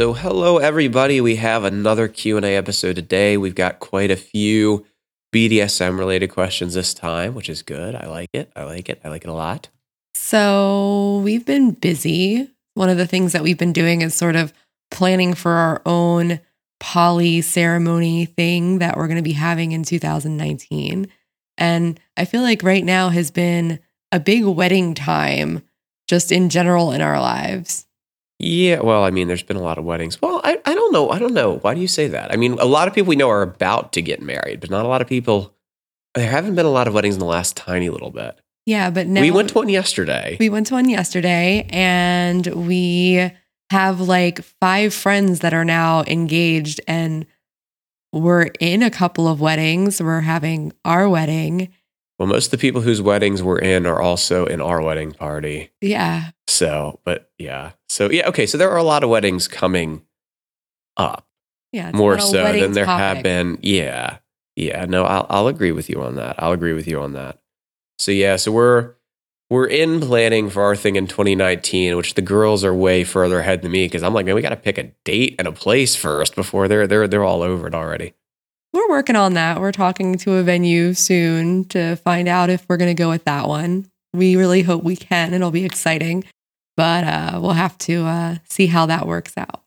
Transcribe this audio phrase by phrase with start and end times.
[0.00, 1.20] So, hello everybody.
[1.20, 3.36] We have another Q&A episode today.
[3.36, 4.86] We've got quite a few
[5.30, 7.94] BDSM related questions this time, which is good.
[7.94, 8.50] I like it.
[8.56, 8.98] I like it.
[9.04, 9.68] I like it a lot.
[10.14, 12.48] So, we've been busy.
[12.72, 14.54] One of the things that we've been doing is sort of
[14.90, 16.40] planning for our own
[16.78, 21.08] poly ceremony thing that we're going to be having in 2019.
[21.58, 23.80] And I feel like right now has been
[24.12, 25.60] a big wedding time
[26.08, 27.84] just in general in our lives.
[28.42, 30.20] Yeah, well, I mean, there's been a lot of weddings.
[30.22, 31.10] Well, I, I don't know.
[31.10, 31.58] I don't know.
[31.58, 32.32] Why do you say that?
[32.32, 34.84] I mean, a lot of people we know are about to get married, but not
[34.86, 35.54] a lot of people.
[36.14, 38.40] There haven't been a lot of weddings in the last tiny little bit.
[38.64, 40.38] Yeah, but now we went to one yesterday.
[40.40, 43.30] We went to one yesterday and we
[43.70, 47.26] have like five friends that are now engaged and
[48.12, 50.00] we're in a couple of weddings.
[50.02, 51.68] We're having our wedding.
[52.18, 55.70] well, most of the people whose weddings we're in are also in our wedding party.
[55.80, 56.30] Yeah.
[56.46, 57.72] So, but yeah.
[58.00, 58.46] So, yeah, okay.
[58.46, 60.00] So there are a lot of weddings coming
[60.96, 61.26] up.
[61.70, 61.90] Yeah.
[61.92, 63.58] more so than there have been.
[63.60, 64.18] Yeah.
[64.56, 64.86] Yeah.
[64.86, 66.34] No, I'll, I'll agree with you on that.
[66.38, 67.40] I'll agree with you on that.
[67.98, 68.94] So yeah, so we're
[69.50, 73.60] we're in planning for our thing in 2019, which the girls are way further ahead
[73.60, 75.94] than me because I'm like, man, we got to pick a date and a place
[75.94, 78.14] first before they're they're they're all over it already.
[78.72, 79.60] We're working on that.
[79.60, 83.24] We're talking to a venue soon to find out if we're going to go with
[83.24, 83.90] that one.
[84.14, 85.34] We really hope we can.
[85.34, 86.24] It'll be exciting,
[86.76, 89.62] but uh, we'll have to uh, see how that works out.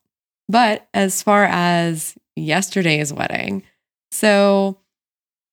[0.50, 3.64] But as far as yesterday's wedding,
[4.12, 4.78] so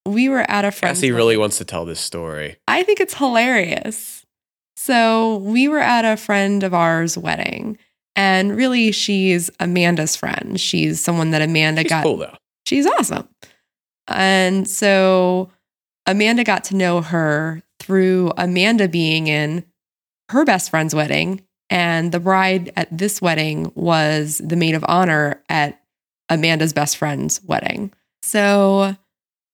[0.06, 0.98] we were at a friend's.
[1.00, 1.40] Cassie really wedding.
[1.40, 2.56] wants to tell this story.
[2.66, 4.24] I think it's hilarious.
[4.76, 7.78] So we were at a friend of ours' wedding,
[8.16, 10.58] and really, she's Amanda's friend.
[10.60, 12.36] She's someone that Amanda She's got cool though.
[12.66, 13.28] she's awesome.
[14.08, 15.50] And so
[16.06, 19.64] Amanda got to know her through Amanda being in
[20.30, 21.42] her best friend's wedding.
[21.68, 25.80] And the bride at this wedding was the maid of honor at
[26.28, 27.92] Amanda's best friend's wedding.
[28.22, 28.96] So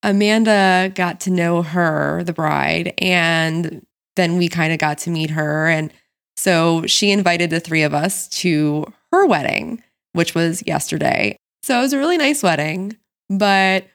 [0.03, 3.85] Amanda got to know her, the bride, and
[4.17, 5.69] then we kind of got to meet her.
[5.69, 5.93] And
[6.37, 9.83] so she invited the three of us to her wedding,
[10.13, 11.37] which was yesterday.
[11.63, 12.97] So it was a really nice wedding,
[13.29, 13.87] but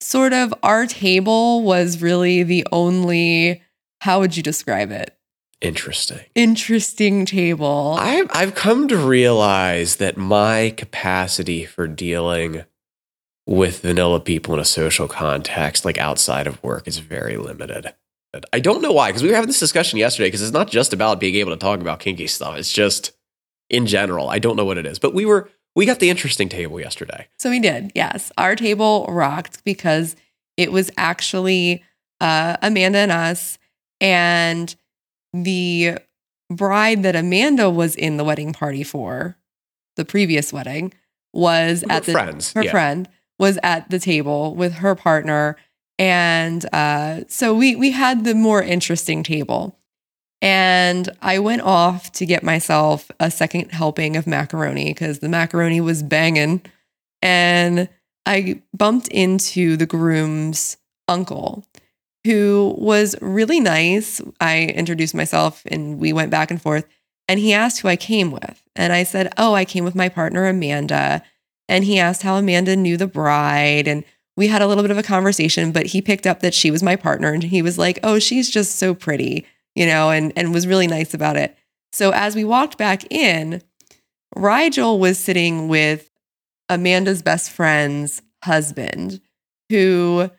[0.00, 3.62] sort of our table was really the only,
[4.00, 5.15] how would you describe it?
[5.60, 6.20] Interesting.
[6.34, 7.96] Interesting table.
[7.98, 12.64] I've I've come to realize that my capacity for dealing
[13.46, 17.94] with vanilla people in a social context, like outside of work, is very limited.
[18.32, 20.28] But I don't know why, because we were having this discussion yesterday.
[20.28, 23.12] Because it's not just about being able to talk about kinky stuff; it's just
[23.70, 24.28] in general.
[24.28, 27.28] I don't know what it is, but we were we got the interesting table yesterday.
[27.38, 28.32] So we did, yes.
[28.36, 30.16] Our table rocked because
[30.56, 31.82] it was actually
[32.20, 33.58] uh, Amanda and us,
[34.00, 34.74] and
[35.44, 35.98] the
[36.50, 39.36] bride that Amanda was in the wedding party for,
[39.96, 40.92] the previous wedding,
[41.32, 42.70] was Her at the friends, her yeah.
[42.70, 43.08] friend
[43.38, 45.56] was at the table with her partner,
[45.98, 49.76] and uh, so we we had the more interesting table.
[50.42, 55.80] And I went off to get myself a second helping of macaroni because the macaroni
[55.80, 56.62] was banging.
[57.22, 57.88] And
[58.26, 60.76] I bumped into the groom's
[61.08, 61.64] uncle,
[62.26, 64.20] who was really nice.
[64.40, 66.84] I introduced myself and we went back and forth.
[67.28, 68.62] And he asked who I came with.
[68.74, 71.22] And I said, Oh, I came with my partner, Amanda.
[71.68, 73.88] And he asked how Amanda knew the bride.
[73.88, 74.04] And
[74.36, 76.82] we had a little bit of a conversation, but he picked up that she was
[76.82, 77.32] my partner.
[77.32, 80.86] And he was like, Oh, she's just so pretty, you know, and, and was really
[80.86, 81.56] nice about it.
[81.92, 83.62] So as we walked back in,
[84.34, 86.10] Rigel was sitting with
[86.68, 89.20] Amanda's best friend's husband,
[89.70, 90.30] who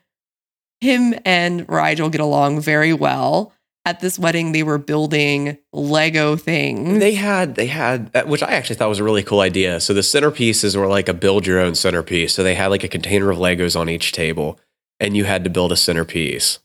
[0.82, 3.54] him and Rigel get along very well.
[3.86, 7.00] At this wedding, they were building Lego things.
[7.00, 9.80] They had they had uh, which I actually thought was a really cool idea.
[9.80, 12.34] So the centerpieces were like a build your own centerpiece.
[12.34, 14.60] So they had like a container of Legos on each table,
[15.00, 16.60] and you had to build a centerpiece.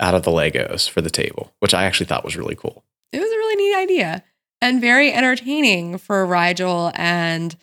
[0.00, 2.84] out of the Legos for the table, which I actually thought was really cool.
[3.12, 4.24] It was a really neat idea
[4.60, 7.56] and very entertaining for Rigel and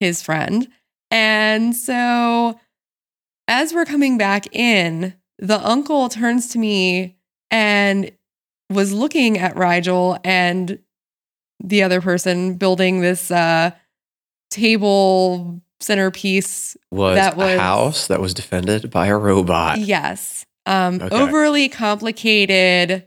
[0.00, 0.68] his friend.
[1.10, 2.58] And so
[3.46, 7.16] as we're coming back in, the uncle turns to me
[7.50, 8.10] and
[8.70, 10.78] was looking at Rigel and
[11.62, 13.70] the other person building this uh,
[14.50, 19.78] table centerpiece Was, That was- a house that was defended by a robot.
[19.78, 20.44] Yes.
[20.66, 21.16] Um, Okay.
[21.16, 23.06] Overly complicated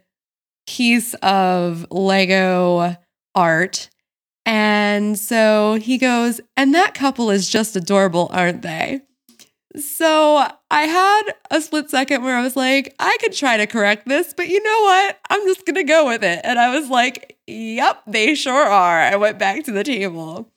[0.68, 2.96] piece of Lego
[3.36, 3.90] art.
[4.46, 9.02] And so he goes, and that couple is just adorable, aren't they?
[9.76, 14.08] So I had a split second where I was like, I could try to correct
[14.08, 15.20] this, but you know what?
[15.30, 16.42] I'm just going to go with it.
[16.44, 19.00] And I was like, yep, they sure are.
[19.00, 20.52] I went back to the table.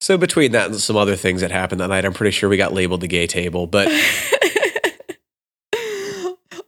[0.00, 2.56] So between that and some other things that happened that night, I'm pretty sure we
[2.56, 3.66] got labeled the gay table.
[3.66, 3.88] But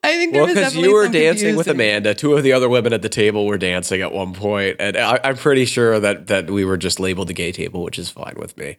[0.05, 1.67] I think well, because you were dancing with.
[1.67, 4.97] Amanda, two of the other women at the table were dancing at one point, and
[4.97, 8.11] I, I'm pretty sure that that we were just labeled the gay table, which is
[8.11, 8.77] fine with me.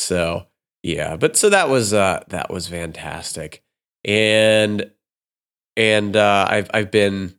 [0.00, 0.46] So
[0.84, 3.62] yeah, but so that was uh that was fantastic,
[4.04, 4.90] and
[5.78, 7.34] and uh, I've I've been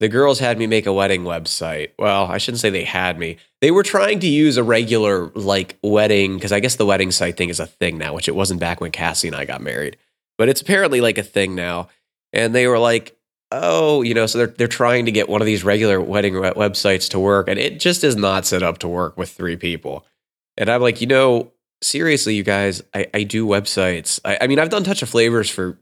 [0.00, 1.90] the girls had me make a wedding website.
[2.00, 3.36] Well, I shouldn't say they had me.
[3.60, 7.36] They were trying to use a regular like wedding because I guess the wedding site
[7.36, 9.96] thing is a thing now, which it wasn't back when Cassie and I got married,
[10.36, 11.90] but it's apparently like a thing now.
[12.32, 13.16] And they were like,
[13.52, 16.40] "Oh, you know," so they're they're trying to get one of these regular wedding we-
[16.40, 20.04] websites to work, and it just is not set up to work with three people.
[20.56, 24.20] And I'm like, you know, seriously, you guys, I, I do websites.
[24.24, 25.78] I, I mean, I've done Touch of Flavors for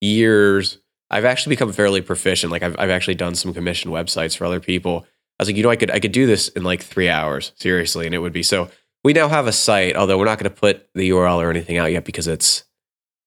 [0.00, 0.78] years.
[1.10, 2.50] I've actually become fairly proficient.
[2.52, 5.06] Like I've I've actually done some commissioned websites for other people.
[5.38, 7.52] I was like, you know, I could I could do this in like three hours,
[7.56, 8.70] seriously, and it would be so.
[9.04, 11.76] We now have a site, although we're not going to put the URL or anything
[11.76, 12.64] out yet because it's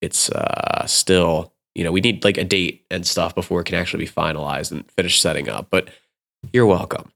[0.02, 3.76] it's uh, still you know we need like a date and stuff before it can
[3.76, 5.68] actually be finalized and finished setting up.
[5.70, 5.90] But
[6.54, 7.12] you're welcome.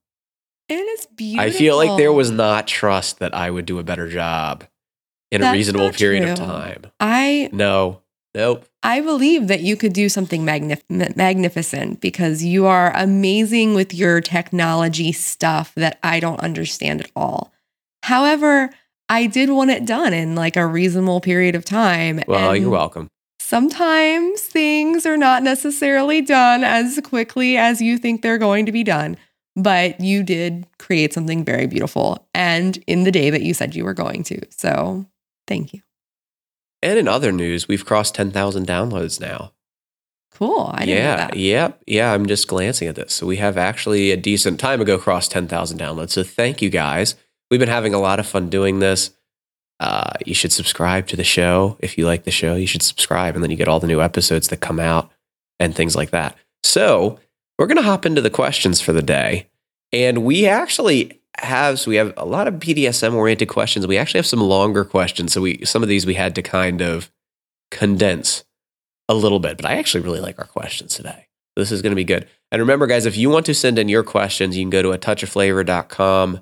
[0.67, 1.47] It is beautiful.
[1.47, 4.65] I feel like there was not trust that I would do a better job
[5.31, 6.83] in a reasonable period of time.
[6.99, 8.01] I No,
[8.33, 8.65] nope.
[8.81, 14.21] I believe that you could do something magnif- magnificent because you are amazing with your
[14.21, 17.51] technology stuff that I don't understand at all.
[18.03, 18.69] However,
[19.09, 22.21] I did want it done in like a reasonable period of time.
[22.27, 23.09] Well, and you're welcome.
[23.39, 28.83] Sometimes things are not necessarily done as quickly as you think they're going to be
[28.83, 29.17] done,
[29.55, 33.83] but you did create something very beautiful and in the day that you said you
[33.83, 34.39] were going to.
[34.51, 35.07] So,
[35.49, 35.81] thank you.
[36.81, 39.51] And in other news, we've crossed 10,000 downloads now.
[40.31, 40.71] Cool.
[40.73, 41.35] I didn't know yeah, that.
[41.35, 42.13] yeah, yeah.
[42.13, 43.13] I'm just glancing at this.
[43.13, 46.11] So we have actually a decent time ago crossed 10,000 downloads.
[46.11, 47.15] So thank you guys.
[47.51, 49.11] We've been having a lot of fun doing this.
[49.81, 51.77] Uh, you should subscribe to the show.
[51.79, 54.01] If you like the show, you should subscribe, and then you get all the new
[54.01, 55.11] episodes that come out
[55.59, 56.37] and things like that.
[56.63, 57.19] So
[57.57, 59.47] we're going to hop into the questions for the day.
[59.91, 63.87] And we actually have, so we have a lot of BDSM oriented questions.
[63.87, 65.33] We actually have some longer questions.
[65.33, 67.11] So we, some of these we had to kind of
[67.71, 68.43] condense
[69.07, 71.27] a little bit, but I actually really like our questions today.
[71.55, 72.27] This is going to be good.
[72.51, 74.91] And remember, guys, if you want to send in your questions, you can go to
[74.91, 76.41] a touchofflavor.com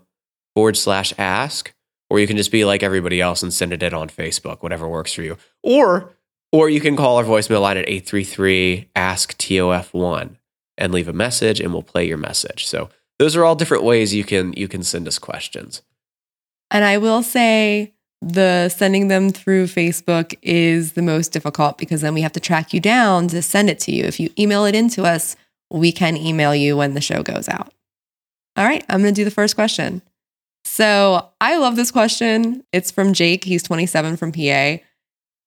[0.55, 1.73] forward slash ask,
[2.09, 4.87] or you can just be like everybody else and send it in on Facebook, whatever
[4.87, 5.37] works for you.
[5.63, 6.13] Or,
[6.51, 10.37] or you can call our voicemail line at 833 ask TOF1
[10.77, 12.67] and leave a message and we'll play your message.
[12.67, 15.81] So those are all different ways you can, you can send us questions.
[16.71, 22.13] And I will say the sending them through Facebook is the most difficult because then
[22.13, 24.03] we have to track you down to send it to you.
[24.03, 25.35] If you email it into us,
[25.69, 27.73] we can email you when the show goes out.
[28.55, 30.01] All right, I'm going to do the first question.
[30.65, 32.63] So I love this question.
[32.73, 33.43] It's from Jake.
[33.43, 34.77] He's 27 from PA.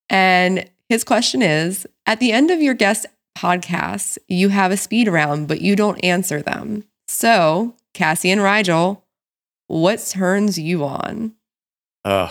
[0.08, 5.08] And his question is At the end of your guest podcasts, you have a speed
[5.08, 6.84] round, but you don't answer them.
[7.12, 9.04] So, Cassie and Rigel,
[9.66, 11.34] what turns you on?
[12.04, 12.30] Ugh.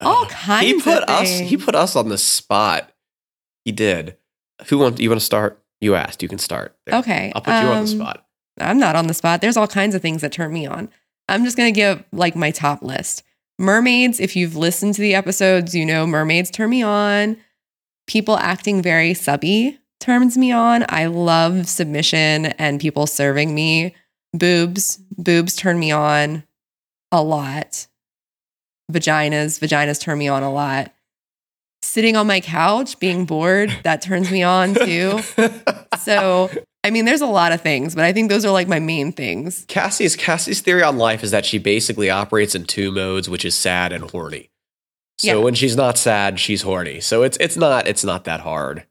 [0.00, 2.90] All kinds he put of us he put us on the spot.
[3.64, 4.16] He did.
[4.66, 5.62] Who want you want to start?
[5.80, 6.20] You asked.
[6.20, 6.76] You can start.
[6.84, 6.98] There.
[6.98, 7.30] Okay.
[7.32, 8.26] I'll put you on the um, spot.
[8.58, 9.40] I'm not on the spot.
[9.40, 10.88] There's all kinds of things that turn me on.
[11.28, 13.22] I'm just going to give like my top list.
[13.56, 17.36] Mermaids, if you've listened to the episodes, you know mermaids turn me on.
[18.08, 20.84] People acting very subby turns me on.
[20.88, 23.94] I love submission and people serving me.
[24.32, 26.44] Boobs, boobs turn me on
[27.12, 27.86] a lot.
[28.90, 30.92] Vaginas, vaginas turn me on a lot.
[31.82, 35.20] Sitting on my couch, being bored, that turns me on too.
[35.98, 36.48] So,
[36.82, 39.12] I mean, there's a lot of things, but I think those are like my main
[39.12, 39.66] things.
[39.68, 43.54] Cassie's Cassie's theory on life is that she basically operates in two modes, which is
[43.54, 44.48] sad and horny.
[45.18, 45.44] So Yeah.
[45.44, 47.00] when she's not sad, she's horny.
[47.00, 48.86] So it's it's not it's not that hard.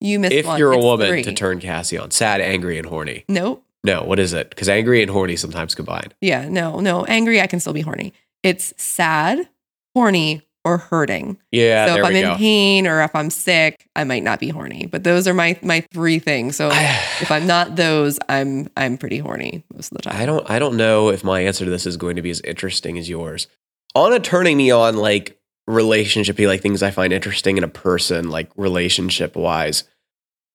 [0.00, 0.58] You missed if one.
[0.58, 1.22] you're a It's woman three.
[1.22, 3.24] to turn Cassie on, sad, angry, and horny.
[3.28, 3.64] Nope.
[3.84, 4.50] No, what is it?
[4.50, 6.12] Because angry and horny sometimes combine.
[6.20, 7.04] Yeah, no, no.
[7.04, 8.12] Angry, I can still be horny.
[8.42, 9.48] It's sad,
[9.94, 11.36] horny, or hurting.
[11.52, 12.36] Yeah, so if I'm in go.
[12.36, 14.86] pain or if I'm sick, I might not be horny.
[14.86, 16.56] But those are my my three things.
[16.56, 20.16] So if I'm not those, I'm I'm pretty horny most of the time.
[20.20, 22.40] I don't I don't know if my answer to this is going to be as
[22.40, 23.46] interesting as yours.
[23.94, 28.50] Anna turning me on like relationshipy, like things I find interesting in a person, like
[28.56, 29.84] relationship wise.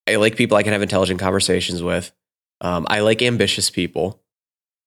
[0.08, 2.12] I like people I can have intelligent conversations with.
[2.60, 4.20] Um, I like ambitious people.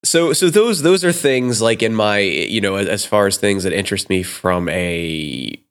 [0.05, 3.63] So so those those are things like in my you know as far as things
[3.63, 5.62] that interest me from a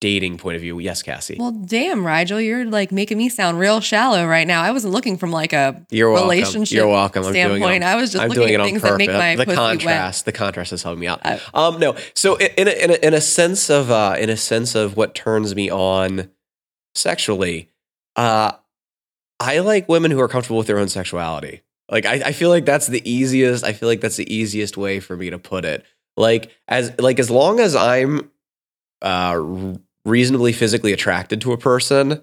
[0.00, 0.78] dating point of view.
[0.78, 1.36] Yes, Cassie.
[1.38, 4.62] Well, damn, Rigel, you're like making me sound real shallow right now.
[4.62, 6.28] I wasn't looking from like a You're welcome.
[6.30, 7.24] relationship You're welcome.
[7.24, 7.84] I'm doing it standpoint.
[7.84, 9.38] I was just I'm looking doing at it on things that make purpose.
[9.38, 10.24] my the contrast.
[10.24, 11.20] The contrast is helping me out.
[11.24, 11.96] Uh, um, no.
[12.14, 15.14] So in a, in a, in a sense of uh, in a sense of what
[15.14, 16.30] turns me on
[16.94, 17.70] sexually,
[18.16, 18.52] uh,
[19.40, 21.62] I like women who are comfortable with their own sexuality.
[21.90, 23.64] Like I, I feel like that's the easiest.
[23.64, 25.84] I feel like that's the easiest way for me to put it.
[26.16, 28.30] Like as like as long as I'm
[29.02, 29.74] uh,
[30.06, 32.22] reasonably physically attracted to a person,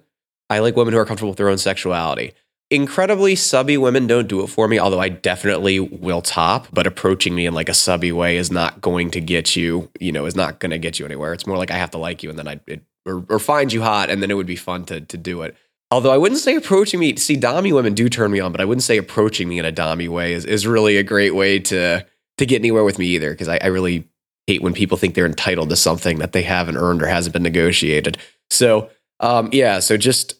[0.49, 2.33] I like women who are comfortable with their own sexuality.
[2.71, 7.35] Incredibly subby women don't do it for me, although I definitely will top, but approaching
[7.35, 10.35] me in like a subby way is not going to get you, you know, is
[10.35, 11.33] not going to get you anywhere.
[11.33, 13.71] It's more like I have to like you and then I, it, or, or find
[13.71, 15.55] you hot and then it would be fun to, to do it.
[15.91, 18.65] Although I wouldn't say approaching me, see, Dommy women do turn me on, but I
[18.65, 22.03] wouldn't say approaching me in a Dommy way is, is really a great way to,
[22.37, 23.35] to get anywhere with me either.
[23.35, 24.07] Cause I, I really
[24.47, 27.43] hate when people think they're entitled to something that they haven't earned or hasn't been
[27.43, 28.17] negotiated.
[28.50, 30.35] So, um, yeah, so just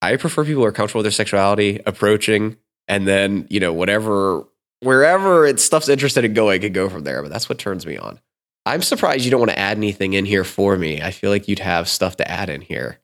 [0.00, 2.56] I prefer people who are comfortable with their sexuality, approaching,
[2.88, 4.44] and then you know whatever
[4.80, 7.22] wherever it stuff's interested in going can go from there.
[7.22, 8.20] But that's what turns me on.
[8.64, 11.02] I'm surprised you don't want to add anything in here for me.
[11.02, 13.00] I feel like you'd have stuff to add in here.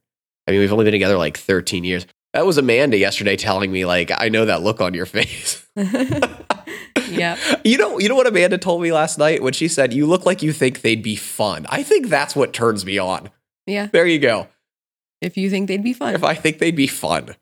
[0.47, 2.07] I mean, we've only been together like 13 years.
[2.33, 5.67] That was Amanda yesterday telling me like, I know that look on your face.
[7.11, 7.37] yeah.
[7.65, 10.27] You know, you know what Amanda told me last night when she said, "You look
[10.27, 13.31] like you think they'd be fun." I think that's what turns me on.
[13.67, 13.87] Yeah.
[13.87, 14.49] There you go.
[15.21, 16.15] If you think they'd be fun.
[16.15, 17.35] If I think they'd be fun,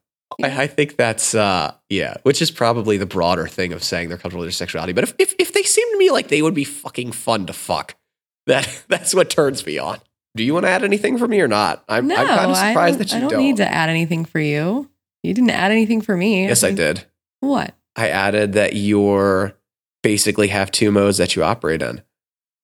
[0.43, 4.19] I, I think that's uh, yeah, which is probably the broader thing of saying they're
[4.19, 4.93] comfortable with their sexuality.
[4.93, 7.53] But if, if if they seem to me like they would be fucking fun to
[7.53, 7.95] fuck,
[8.47, 9.99] that that's what turns me on.
[10.37, 11.83] Do you want to add anything for me or not?
[11.89, 13.41] I'm, no, I'm kind of surprised that you I don't, don't.
[13.41, 14.91] need to add anything for you.
[15.23, 16.45] You didn't add anything for me.
[16.47, 17.05] yes, I think- did.
[17.41, 17.75] What?
[17.97, 19.55] I added that you're
[20.03, 22.03] basically have two modes that you operate in.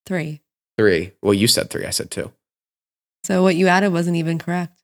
[0.07, 0.43] Three.
[0.79, 1.13] Three.
[1.23, 1.87] Well, you said three.
[1.87, 2.33] I said two.
[3.25, 4.83] So what you added wasn't even correct.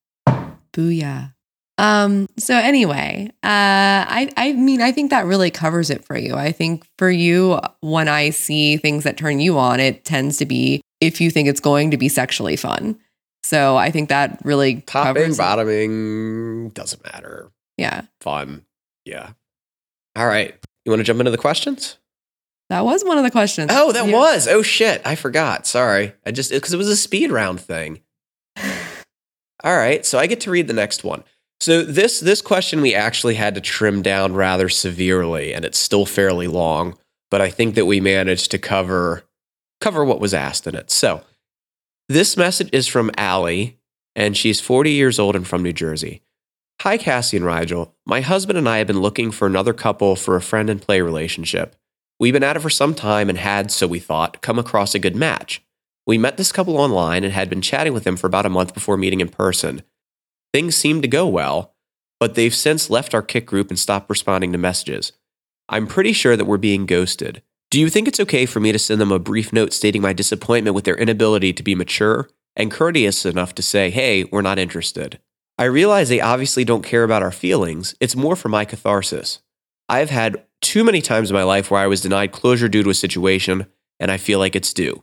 [0.73, 1.35] Booyah.
[1.77, 6.35] Um, so anyway, uh, I, I mean, I think that really covers it for you.
[6.35, 10.47] I think for you, when I see things that turn you on, it tends to
[10.47, 12.99] be if you think it's going to be sexually fun.
[13.45, 15.43] So I think that really Topping, covers it.
[15.43, 17.51] bottoming doesn't matter.
[17.77, 18.65] Yeah, Fun.
[19.05, 19.31] Yeah.
[20.19, 20.55] All right.
[20.85, 21.97] You want to jump into the questions?
[22.71, 23.71] that was one of the questions.
[23.73, 24.13] Oh, that Yeah.
[24.13, 24.47] was.
[24.47, 25.67] Oh shit, I forgot.
[25.67, 26.13] Sorry.
[26.27, 28.01] I just because it was a speed round thing.
[29.65, 31.25] All right, so I get to read the next one.
[31.61, 36.05] So this this question we actually had to trim down rather severely and it's still
[36.05, 36.97] fairly long,
[37.31, 39.25] but I think that we managed to cover
[39.81, 40.91] cover what was asked in it.
[40.91, 41.23] So,
[42.09, 43.79] this message is from Allie
[44.15, 46.21] and she's 40 years old and from New Jersey.
[46.83, 47.93] Hi Cassie and Rigel.
[48.07, 51.01] My husband and I have been looking for another couple for a friend and play
[51.01, 51.75] relationship.
[52.21, 55.01] We've been at it for some time and had, so we thought, come across a
[55.01, 55.61] good match.
[56.07, 58.75] We met this couple online and had been chatting with them for about a month
[58.75, 59.83] before meeting in person.
[60.55, 61.75] Things seemed to go well,
[62.21, 65.11] but they've since left our Kik group and stopped responding to messages.
[65.69, 67.43] I'm pretty sure that we're being ghosted.
[67.73, 70.13] Do you think it's okay for me to send them a brief note stating my
[70.13, 74.61] disappointment with their inability to be mature and courteous enough to say, hey, we're not
[74.61, 75.19] interested?
[75.59, 79.41] I realize they obviously don't care about our feelings, it's more for my catharsis.
[79.89, 82.91] I've had too many times in my life where I was denied closure due to
[82.91, 83.67] a situation,
[83.99, 85.03] and I feel like it's due.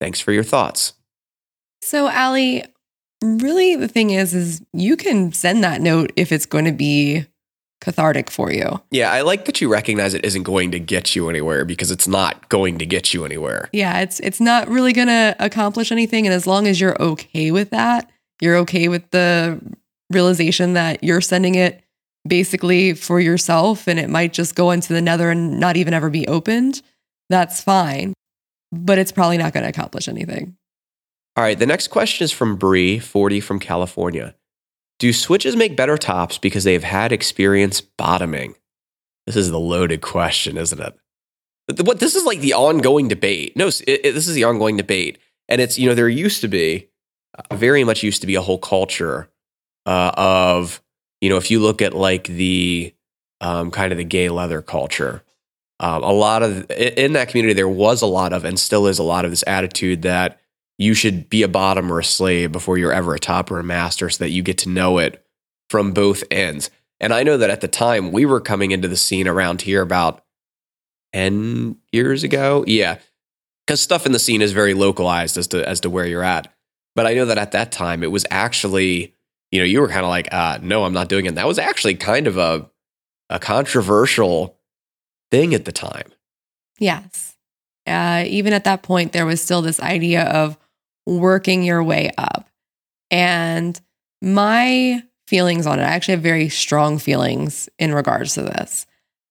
[0.00, 0.92] Thanks for your thoughts.
[1.82, 2.64] So, Allie,
[3.22, 7.26] really the thing is, is you can send that note if it's going to be
[7.80, 8.82] cathartic for you.
[8.90, 12.08] Yeah, I like that you recognize it isn't going to get you anywhere because it's
[12.08, 13.68] not going to get you anywhere.
[13.72, 17.50] Yeah, it's it's not really going to accomplish anything and as long as you're okay
[17.50, 19.60] with that, you're okay with the
[20.14, 21.82] realization that you're sending it
[22.26, 26.08] basically for yourself and it might just go into the nether and not even ever
[26.10, 26.80] be opened,
[27.28, 28.14] that's fine.
[28.72, 30.56] But it's probably not going to accomplish anything.
[31.36, 34.34] All right, the next question is from Bree, 40 from California.
[34.98, 38.54] Do switches make better tops because they have had experience bottoming?
[39.26, 40.94] This is the loaded question, isn't it?
[41.84, 43.56] What this is like the ongoing debate.
[43.56, 45.18] No, it, it- this is the ongoing debate,
[45.48, 46.88] and it's you know there used to be,
[47.50, 49.28] uh, very much used to be a whole culture
[49.86, 50.80] uh, of
[51.20, 52.94] you know, if you look at like the
[53.40, 55.22] um, kind of the gay leather culture,
[55.80, 58.98] um, a lot of in that community there was a lot of and still is
[58.98, 60.40] a lot of this attitude that
[60.78, 63.64] you should be a bottom or a slave before you're ever a top or a
[63.64, 65.24] master, so that you get to know it
[65.70, 66.70] from both ends.
[67.00, 69.82] And I know that at the time we were coming into the scene around here
[69.82, 70.24] about
[71.12, 72.64] 10 years ago.
[72.66, 72.98] Yeah.
[73.66, 76.52] Because stuff in the scene is very localized as to as to where you're at.
[76.94, 79.13] But I know that at that time it was actually,
[79.54, 81.36] you know, you were kind of like, uh, no, I'm not doing it.
[81.36, 82.68] That was actually kind of a
[83.30, 84.58] a controversial
[85.30, 86.10] thing at the time.
[86.80, 87.36] Yes.
[87.86, 90.58] Uh, even at that point, there was still this idea of
[91.06, 92.48] working your way up.
[93.12, 93.80] And
[94.20, 98.86] my feelings on it, I actually have very strong feelings in regards to this.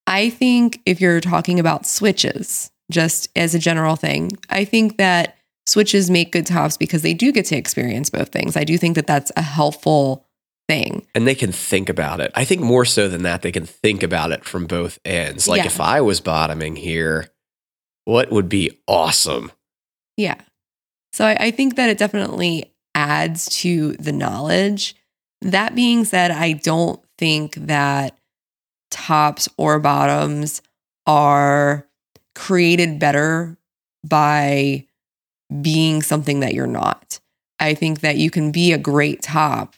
[0.08, 5.36] I think if you're talking about switches, just as a general thing, I think that
[5.66, 8.58] switches make good tops because they do get to experience both things.
[8.58, 10.26] I do think that that's a helpful
[10.68, 11.06] thing.
[11.16, 12.32] And they can think about it.
[12.36, 15.48] I think more so than that, they can think about it from both ends.
[15.48, 15.66] Like Yeah.
[15.66, 17.30] if I was bottoming here,
[18.06, 19.52] what would be awesome?
[20.18, 20.36] Yeah.
[21.14, 24.96] So I, I think that it definitely adds to the knowledge.
[25.42, 28.18] That being said, I don't think that
[28.92, 30.62] tops or bottoms
[31.06, 31.88] are
[32.36, 33.58] created better
[34.06, 34.88] by
[35.62, 37.20] being something that you're not.
[37.60, 39.76] I think that you can be a great top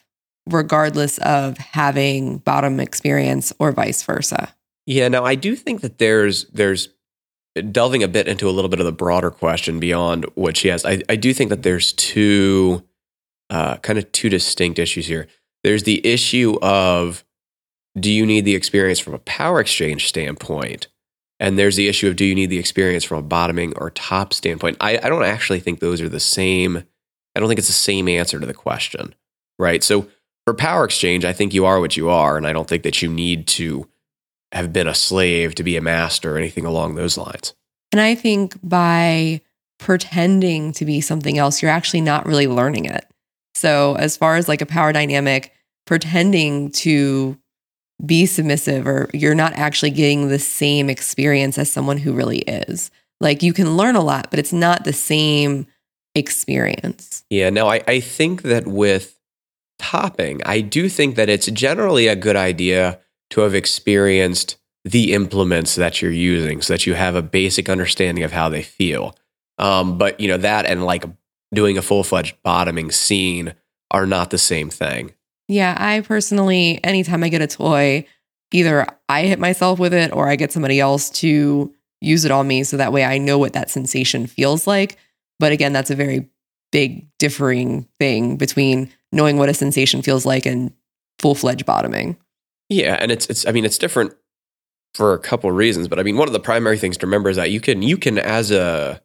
[0.48, 4.54] regardless of having bottom experience or vice versa.
[4.86, 6.88] Yeah, now I do think that there's there's
[7.72, 10.84] delving a bit into a little bit of the broader question beyond what she has.
[10.84, 12.84] I, I do think that there's two
[13.50, 15.26] uh, kind of two distinct issues here.
[15.64, 17.24] There's the issue of
[17.98, 20.88] do you need the experience from a power exchange standpoint?
[21.38, 24.32] And there's the issue of do you need the experience from a bottoming or top
[24.32, 24.78] standpoint?
[24.80, 26.78] I, I don't actually think those are the same.
[27.34, 29.14] I don't think it's the same answer to the question,
[29.58, 29.82] right?
[29.82, 30.08] So
[30.46, 33.02] for power exchange, I think you are what you are, and I don't think that
[33.02, 33.88] you need to
[34.52, 37.52] have been a slave to be a master or anything along those lines.
[37.92, 39.42] And I think by
[39.78, 43.06] pretending to be something else, you're actually not really learning it.
[43.54, 45.52] So, as far as like a power dynamic,
[45.86, 47.38] pretending to
[48.04, 52.90] be submissive or you're not actually getting the same experience as someone who really is.
[53.20, 55.66] Like you can learn a lot, but it's not the same
[56.14, 57.24] experience.
[57.30, 59.18] Yeah, now I, I think that with
[59.78, 65.74] topping, I do think that it's generally a good idea to have experienced the implements
[65.74, 69.16] that you're using so that you have a basic understanding of how they feel.
[69.58, 71.04] Um, but you know, that and like
[71.52, 73.54] doing a full fledged bottoming scene
[73.90, 75.14] are not the same thing.
[75.48, 78.06] Yeah, I personally, anytime I get a toy,
[78.52, 82.46] either I hit myself with it or I get somebody else to use it on
[82.46, 84.98] me so that way I know what that sensation feels like.
[85.38, 86.28] But again, that's a very
[86.72, 90.72] big differing thing between knowing what a sensation feels like and
[91.18, 92.16] full fledged bottoming.
[92.68, 94.14] Yeah, and it's it's I mean it's different
[94.94, 97.30] for a couple of reasons, but I mean one of the primary things to remember
[97.30, 99.00] is that you can you can as a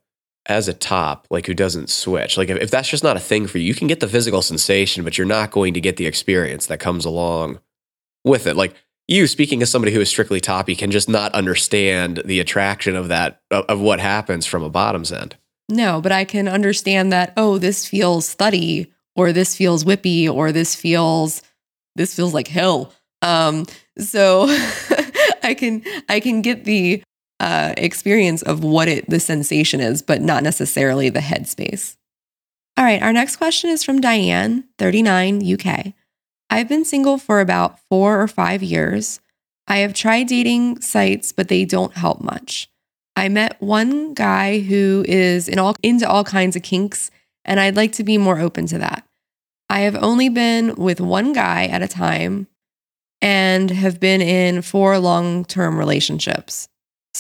[0.47, 2.37] as a top like who doesn't switch.
[2.37, 4.41] Like if, if that's just not a thing for you you can get the physical
[4.41, 7.59] sensation but you're not going to get the experience that comes along
[8.23, 8.55] with it.
[8.55, 8.75] Like
[9.07, 13.07] you speaking as somebody who is strictly toppy can just not understand the attraction of
[13.09, 15.35] that of, of what happens from a bottom's end.
[15.69, 20.51] No, but I can understand that, oh, this feels thuddy or this feels whippy or
[20.51, 21.41] this feels
[21.95, 22.93] this feels like hell.
[23.21, 23.65] Um,
[23.97, 24.45] so
[25.43, 27.03] I can I can get the
[27.41, 31.97] uh, experience of what it the sensation is, but not necessarily the headspace.
[32.77, 35.93] All right, our next question is from Diane, 39, UK.
[36.51, 39.19] I've been single for about four or five years.
[39.67, 42.69] I have tried dating sites, but they don't help much.
[43.15, 47.09] I met one guy who is in all into all kinds of kinks,
[47.43, 49.03] and I'd like to be more open to that.
[49.67, 52.47] I have only been with one guy at a time
[53.19, 56.67] and have been in four long-term relationships.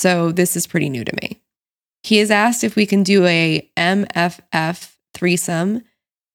[0.01, 1.41] So this is pretty new to me.
[2.03, 5.83] He has asked if we can do a MFF threesome,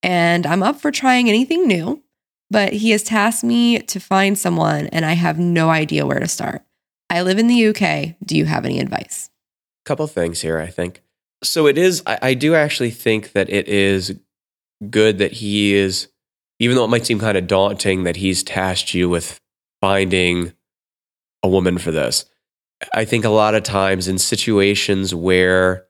[0.03, 2.03] and I'm up for trying anything new,
[2.51, 6.29] but he has tasked me to find someone and I have no idea where to
[6.29, 6.63] start.
[7.11, 8.17] I live in the UK.
[8.25, 9.31] Do you have any advice?
[9.87, 11.01] couple things here i think
[11.45, 14.19] so it is I, I do actually think that it is
[14.91, 16.09] good that he is
[16.59, 19.41] even though it might seem kind of daunting that he's tasked you with
[19.81, 20.53] finding
[21.43, 22.25] a woman for this
[22.95, 25.87] i think a lot of times in situations where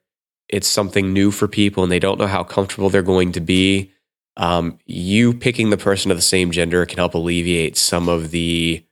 [0.49, 3.93] it's something new for people and they don't know how comfortable they're going to be
[4.39, 8.85] um, you picking the person of the same gender can help alleviate some of the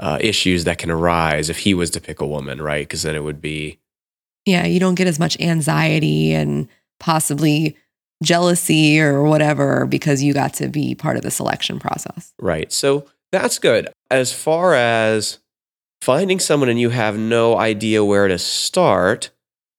[0.00, 3.14] uh, issues that can arise if he was to pick a woman right because then
[3.14, 3.78] it would be
[4.44, 7.76] Yeah, you don't get as much anxiety and possibly
[8.22, 12.32] jealousy or whatever because you got to be part of the selection process.
[12.40, 12.72] Right.
[12.72, 13.88] So that's good.
[14.10, 15.38] As far as
[16.00, 19.30] finding someone and you have no idea where to start,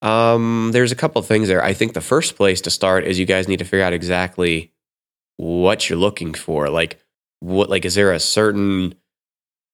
[0.01, 1.63] um, there's a couple of things there.
[1.63, 4.71] I think the first place to start is you guys need to figure out exactly
[5.37, 6.69] what you're looking for.
[6.69, 6.99] Like,
[7.39, 8.95] what, like, is there a certain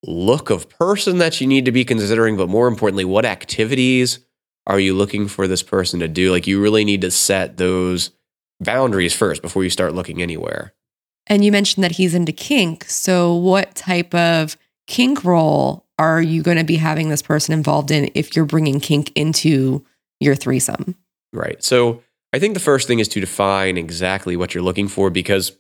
[0.04, 2.38] look of person that you need to be considering?
[2.38, 4.20] But more importantly, what activities
[4.68, 6.32] are you looking for this person to do?
[6.32, 8.12] Like, you really need to set those
[8.60, 10.74] boundaries first before you start looking anywhere.
[11.28, 12.86] And you mentioned that he's into kink.
[12.86, 17.92] So, what type of kink role are you going to be having this person involved
[17.92, 19.86] in if you're bringing kink into
[20.20, 20.96] your threesome?
[21.34, 21.64] Right.
[21.64, 22.02] So,
[22.34, 25.54] I think the first thing is to define exactly what you're looking for because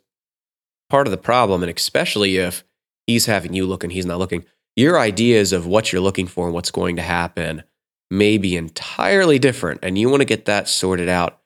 [0.89, 2.65] part of the problem, and especially if
[3.07, 4.43] he's having you look and he's not looking,
[4.75, 7.63] your ideas of what you're looking for and what's going to happen
[8.11, 9.79] may be entirely different.
[9.83, 11.39] And you want to get that sorted out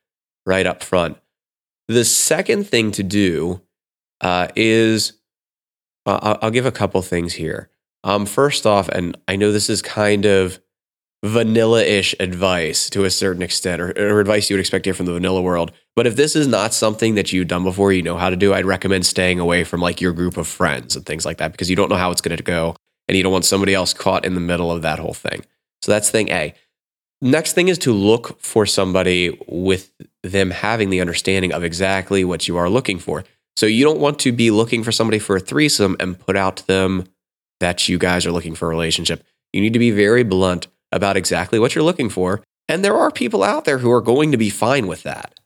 [0.45, 1.17] right up front.
[1.87, 3.61] The second thing to do
[4.21, 5.13] uh, is
[6.05, 7.69] uh, I'll, I'll give a couple things here.
[8.03, 10.59] Um, first off, and I know this is kind of
[11.23, 15.05] vanilla ish advice to a certain extent, or, or, advice you would expect here from
[15.05, 15.71] the vanilla world.
[15.95, 18.53] But if this is not something that you've done before, you know how to do,
[18.53, 21.69] I'd recommend staying away from like your group of friends and things like that because
[21.69, 22.75] you don't know how it's going to go
[23.09, 25.43] and you don't want somebody else caught in the middle of that whole thing.
[25.81, 26.53] So that's thing A.
[27.21, 29.91] Next thing is to look for somebody with
[30.23, 33.25] them having the understanding of exactly what you are looking for.
[33.57, 36.57] So you don't want to be looking for somebody for a threesome and put out
[36.57, 37.05] to them
[37.59, 39.23] that you guys are looking for a relationship.
[39.53, 42.41] You need to be very blunt about exactly what you're looking for.
[42.67, 45.39] And there are people out there who are going to be fine with that.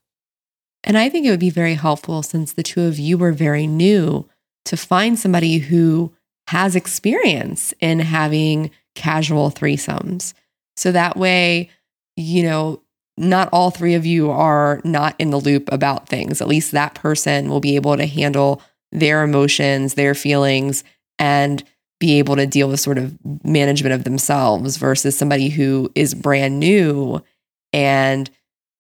[0.84, 3.68] And I think it would be very helpful since the two of you were very
[3.68, 4.28] new
[4.66, 6.14] to find somebody who
[6.48, 10.34] has experience in having casual threesomes.
[10.76, 11.70] So that way,
[12.18, 12.82] you know,
[13.18, 16.42] not all three of you are not in the loop about things.
[16.42, 20.84] At least that person will be able to handle their emotions, their feelings,
[21.20, 21.64] and
[22.04, 26.60] be able to deal with sort of management of themselves versus somebody who is brand
[26.60, 27.24] new
[27.72, 28.30] and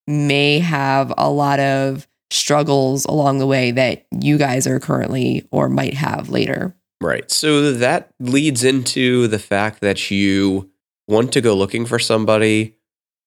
[0.07, 5.69] may have a lot of struggles along the way that you guys are currently or
[5.69, 6.75] might have later.
[6.99, 7.31] Right.
[7.31, 10.69] So that leads into the fact that you
[11.07, 12.75] want to go looking for somebody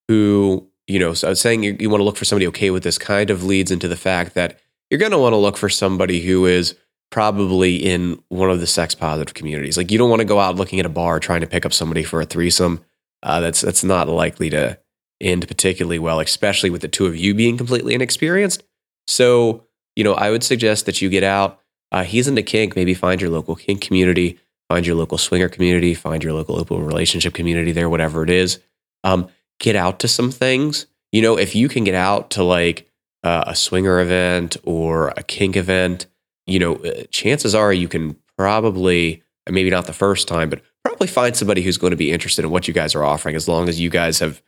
[0.07, 2.69] who you know, so I was saying you, you want to look for somebody okay
[2.69, 4.59] with this kind of leads into the fact that
[4.91, 6.75] you're going to want to look for somebody who is
[7.09, 9.77] probably in one of the sex positive communities.
[9.77, 11.73] Like you don't want to go out looking at a bar trying to pick up
[11.73, 12.83] somebody for a threesome.
[13.23, 14.77] Uh, that's that's not likely to
[15.19, 18.63] end particularly well, especially with the two of you being completely inexperienced.
[19.07, 19.65] So,
[19.95, 21.59] you know, I would suggest that you get out.
[21.91, 22.75] Uh, he's into kink.
[22.75, 24.37] Maybe find your local kink community,
[24.69, 28.59] find your local swinger community, find your local open relationship community there, whatever it is.
[29.03, 30.85] Um, get out to some things.
[31.11, 32.89] You know, if you can get out to like
[33.23, 36.05] uh, a swinger event or a kink event,
[36.47, 41.07] you know, uh, chances are you can probably, maybe not the first time, but probably
[41.07, 43.69] find somebody who's going to be interested in what you guys are offering as long
[43.69, 44.41] as you guys have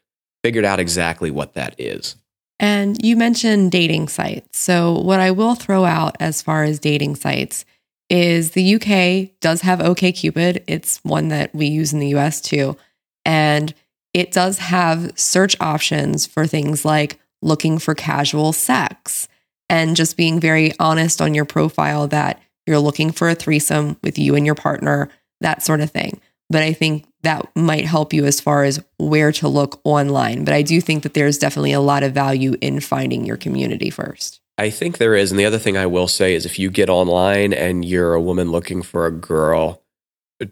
[0.43, 2.15] figured out exactly what that is.
[2.59, 4.59] And you mentioned dating sites.
[4.59, 7.63] So, what I will throw out as far as dating sites
[8.09, 10.63] is the UK does have OKCupid.
[10.67, 12.75] It's one that we use in the US too.
[13.25, 13.73] And
[14.13, 19.28] it does have search options for things like looking for casual sex
[19.69, 24.17] and just being very honest on your profile that you're looking for a threesome with
[24.17, 25.09] you and your partner,
[25.41, 26.19] that sort of thing.
[26.49, 30.43] But I think that might help you as far as where to look online.
[30.43, 33.89] But I do think that there's definitely a lot of value in finding your community
[33.89, 34.41] first.
[34.57, 35.31] I think there is.
[35.31, 38.21] And the other thing I will say is if you get online and you're a
[38.21, 39.83] woman looking for a girl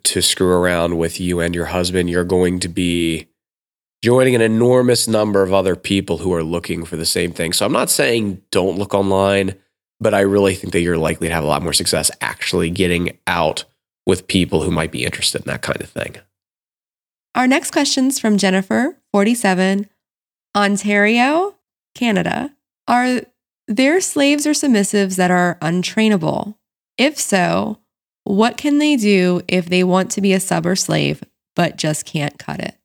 [0.03, 3.27] to screw around with you and your husband, you're going to be
[4.03, 7.53] joining an enormous number of other people who are looking for the same thing.
[7.53, 9.55] So I'm not saying don't look online,
[9.99, 13.17] but I really think that you're likely to have a lot more success actually getting
[13.25, 13.65] out
[14.05, 16.17] with people who might be interested in that kind of thing.
[17.35, 19.89] Our next question's from Jennifer, 47,
[20.55, 21.55] Ontario,
[21.93, 22.53] Canada.
[22.87, 23.21] Are
[23.67, 26.55] there slaves or submissives that are untrainable?
[26.97, 27.79] If so,
[28.23, 31.23] what can they do if they want to be a sub or slave
[31.55, 32.75] but just can't cut it?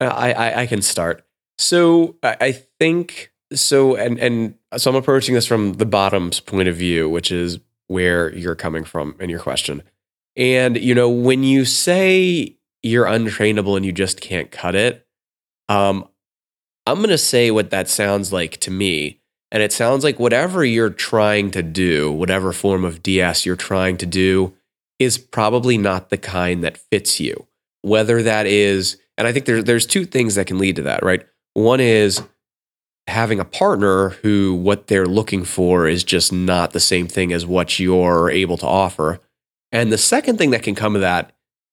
[0.00, 1.24] Uh, I, I, I can start.
[1.58, 6.68] So I, I think so, and and so I'm approaching this from the bottom's point
[6.68, 7.58] of view, which is
[7.88, 9.82] where you're coming from in your question.
[10.36, 15.06] And you know, when you say you're untrainable and you just can't cut it,
[15.68, 16.08] um,
[16.86, 19.20] I'm to say what that sounds like to me.
[19.50, 23.96] And it sounds like whatever you're trying to do, whatever form of DS you're trying
[23.98, 24.54] to do,
[24.98, 27.46] is probably not the kind that fits you.
[27.82, 31.02] Whether that is and I think there's there's two things that can lead to that,
[31.02, 31.26] right?
[31.52, 32.22] One is
[33.08, 37.44] having a partner who what they're looking for is just not the same thing as
[37.44, 39.18] what you're able to offer.
[39.72, 41.32] And the second thing that can come of that,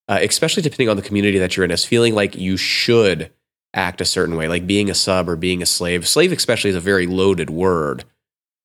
[0.09, 3.31] uh, especially depending on the community that you're in, is feeling like you should
[3.73, 6.07] act a certain way, like being a sub or being a slave.
[6.07, 8.05] Slave, especially, is a very loaded word,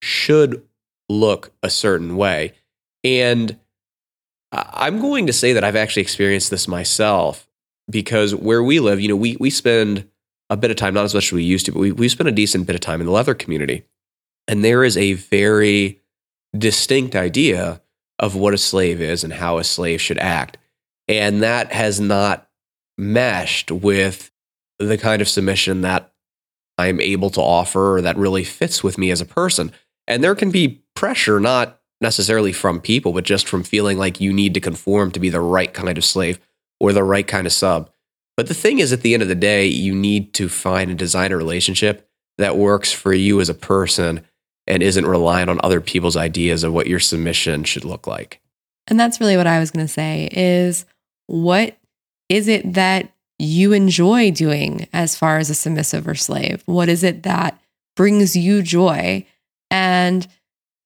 [0.01, 0.64] should
[1.09, 2.55] look a certain way.
[3.05, 3.59] And
[4.53, 7.47] I'm going to say that I've actually experienced this myself
[7.90, 10.09] because where we live, you know, we, we spend
[10.48, 12.29] a bit of time, not as much as we used to, but we, we spend
[12.29, 13.85] a decent bit of time in the leather community.
[14.48, 16.00] And there is a very
[16.57, 17.81] distinct idea
[18.18, 20.59] of what a slave is and how a slave should act.
[21.09, 22.48] And that has not
[22.98, 24.31] meshed with
[24.79, 26.12] the kind of submission that
[26.79, 29.72] I'm able to offer that really fits with me as a person.
[30.07, 34.33] And there can be pressure, not necessarily from people, but just from feeling like you
[34.33, 36.40] need to conform to be the right kind of slave
[36.81, 37.90] or the right kind of sub.
[38.37, 40.99] But the thing is, at the end of the day, you need to find and
[40.99, 44.25] design a relationship that works for you as a person
[44.66, 48.40] and isn't reliant on other people's ideas of what your submission should look like.
[48.88, 50.87] And that's really what I was going to say is
[51.27, 51.77] what
[52.29, 56.62] is it that you enjoy doing as far as a submissive or slave?
[56.66, 57.61] What is it that
[57.97, 59.27] brings you joy?
[59.71, 60.27] And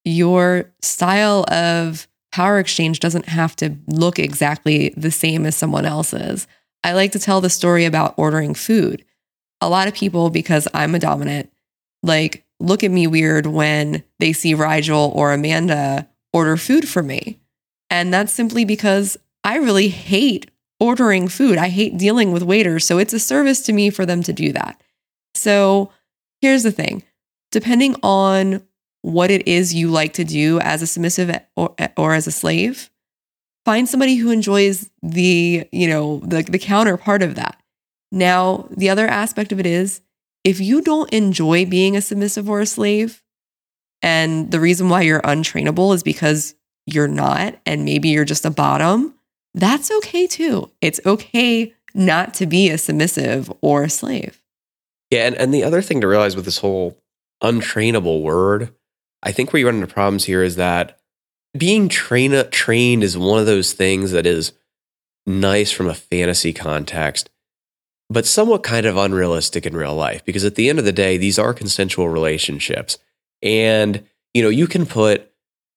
[0.05, 6.49] your style of power exchange doesn't have to look exactly the same as someone else's.
[6.83, 9.05] I like to tell the story about ordering food.
[9.61, 11.53] A lot of people, because I'm a dominant,
[12.03, 17.39] like look at me weird when they see Rigel or Amanda order food for me.
[17.89, 21.57] And that's simply because I really hate ordering food.
[21.57, 22.85] I hate dealing with waiters.
[22.85, 24.83] So it's a service to me for them to do that.
[25.37, 25.93] So
[26.41, 27.05] here's the thing
[27.53, 28.67] depending on
[29.05, 32.89] what it is you like to do as a submissive or, or as a slave
[33.67, 37.61] find somebody who enjoys the you know the, the counterpart of that.
[38.11, 40.01] Now the other aspect of it is
[40.43, 43.23] if you don't enjoy being a submissive or a slave
[44.01, 46.55] and the reason why you're untrainable is because
[46.87, 49.15] you're not and maybe you're just a bottom
[49.53, 50.71] that's okay too.
[50.81, 54.43] It's okay not to be a submissive or a slave.
[55.11, 56.97] Yeah and, and the other thing to realize with this whole
[57.43, 58.75] untrainable word
[59.25, 60.99] I think where you run into problems here is that
[61.57, 64.53] being train- trained is one of those things that is
[65.27, 67.31] nice from a fantasy context,
[68.11, 71.17] but somewhat kind of unrealistic in real life because at the end of the day,
[71.17, 72.99] these are consensual relationships.
[73.43, 75.33] And, you know, you can put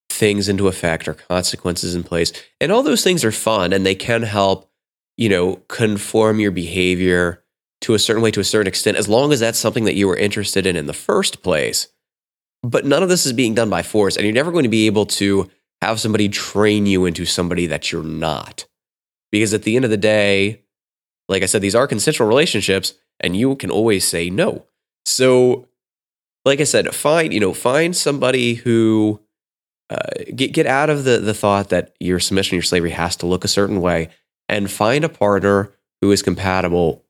[0.09, 2.33] things into effect or consequences in place.
[2.59, 4.69] And all those things are fun and they can help,
[5.15, 7.43] you know, conform your behavior
[7.81, 10.07] to a certain way to a certain extent, as long as that's something that you
[10.07, 11.87] were interested in in the first place.
[12.63, 14.87] But none of this is being done by force, and you're never going to be
[14.87, 15.49] able to
[15.81, 18.65] have somebody train you into somebody that you're not.
[19.31, 20.63] Because at the end of the day,
[21.27, 24.65] like I said, these are consensual relationships, and you can always say no.
[25.05, 25.67] So,
[26.45, 29.19] like I said, find you know find somebody who
[29.89, 33.25] uh, get get out of the the thought that your submission, your slavery has to
[33.25, 34.09] look a certain way,
[34.49, 37.03] and find a partner who is compatible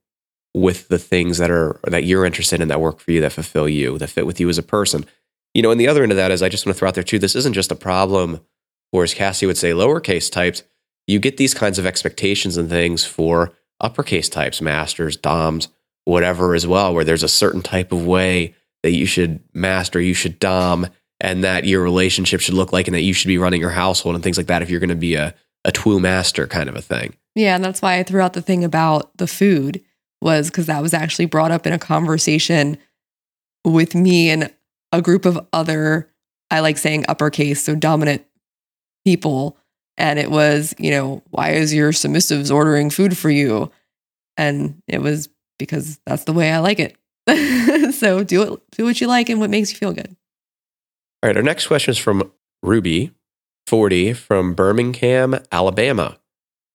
[0.53, 3.69] with the things that are that you're interested in that work for you, that fulfill
[3.69, 5.05] you, that fit with you as a person
[5.57, 6.93] you know, and the other end of that is I just want to throw out
[6.93, 8.41] there too, this isn't just a problem
[8.91, 10.61] or as Cassie would say, lowercase types.
[11.07, 15.69] You get these kinds of expectations and things for uppercase types, masters, doms,
[16.05, 20.13] whatever as well, where there's a certain type of way that you should master, you
[20.13, 20.89] should dom,
[21.19, 24.13] and that your relationship should look like, and that you should be running your household
[24.13, 25.33] and things like that if you're going to be a,
[25.65, 27.15] a TWU master kind of a thing.
[27.33, 29.83] Yeah, and that's why I threw out the thing about the food
[30.21, 32.77] was because that was actually brought up in a conversation
[33.65, 34.53] with me and
[34.91, 36.09] a group of other,
[36.51, 38.25] I like saying uppercase, so dominant
[39.05, 39.57] people.
[39.97, 43.71] And it was, you know, why is your submissives ordering food for you?
[44.37, 46.95] And it was because that's the way I like it.
[47.95, 50.15] so do it, do what you like and what makes you feel good.
[51.23, 51.37] All right.
[51.37, 53.11] Our next question is from Ruby,
[53.65, 56.19] 40, from Birmingham, Alabama.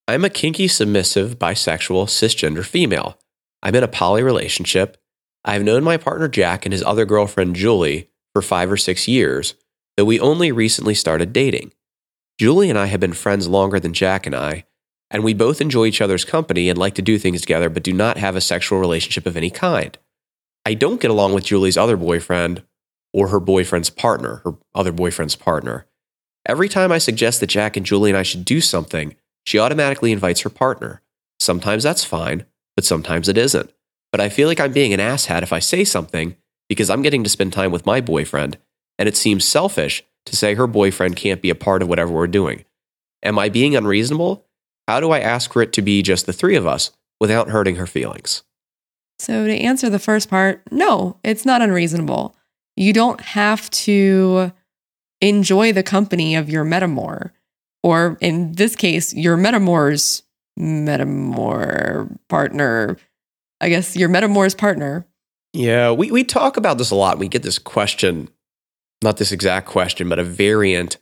[0.08, 3.18] I'm a kinky, submissive, bisexual, cisgender female.
[3.62, 4.96] I'm in a poly relationship
[5.44, 9.54] I've known my partner Jack and his other girlfriend Julie for five or six years,
[9.96, 11.72] though we only recently started dating.
[12.38, 14.64] Julie and I have been friends longer than Jack and I,
[15.10, 17.92] and we both enjoy each other's company and like to do things together, but do
[17.92, 19.98] not have a sexual relationship of any kind.
[20.64, 22.62] I don't get along with Julie's other boyfriend
[23.12, 25.86] or her boyfriend's partner, her other boyfriend's partner.
[26.46, 30.12] Every time I suggest that Jack and Julie and I should do something, she automatically
[30.12, 31.02] invites her partner.
[31.40, 33.72] Sometimes that's fine, but sometimes it isn't
[34.12, 36.36] but I feel like I'm being an asshat if I say something
[36.68, 38.58] because I'm getting to spend time with my boyfriend,
[38.98, 42.26] and it seems selfish to say her boyfriend can't be a part of whatever we're
[42.26, 42.64] doing.
[43.22, 44.46] Am I being unreasonable?
[44.86, 47.76] How do I ask for it to be just the three of us without hurting
[47.76, 48.42] her feelings?
[49.18, 52.34] So, to answer the first part, no, it's not unreasonable.
[52.76, 54.52] You don't have to
[55.20, 57.30] enjoy the company of your metamour.
[57.84, 60.22] or in this case, your metamour's
[60.58, 62.96] metamor partner.
[63.62, 65.06] I guess your metamour's partner.
[65.52, 67.18] Yeah, we, we talk about this a lot.
[67.18, 68.28] We get this question,
[69.02, 70.96] not this exact question, but a variant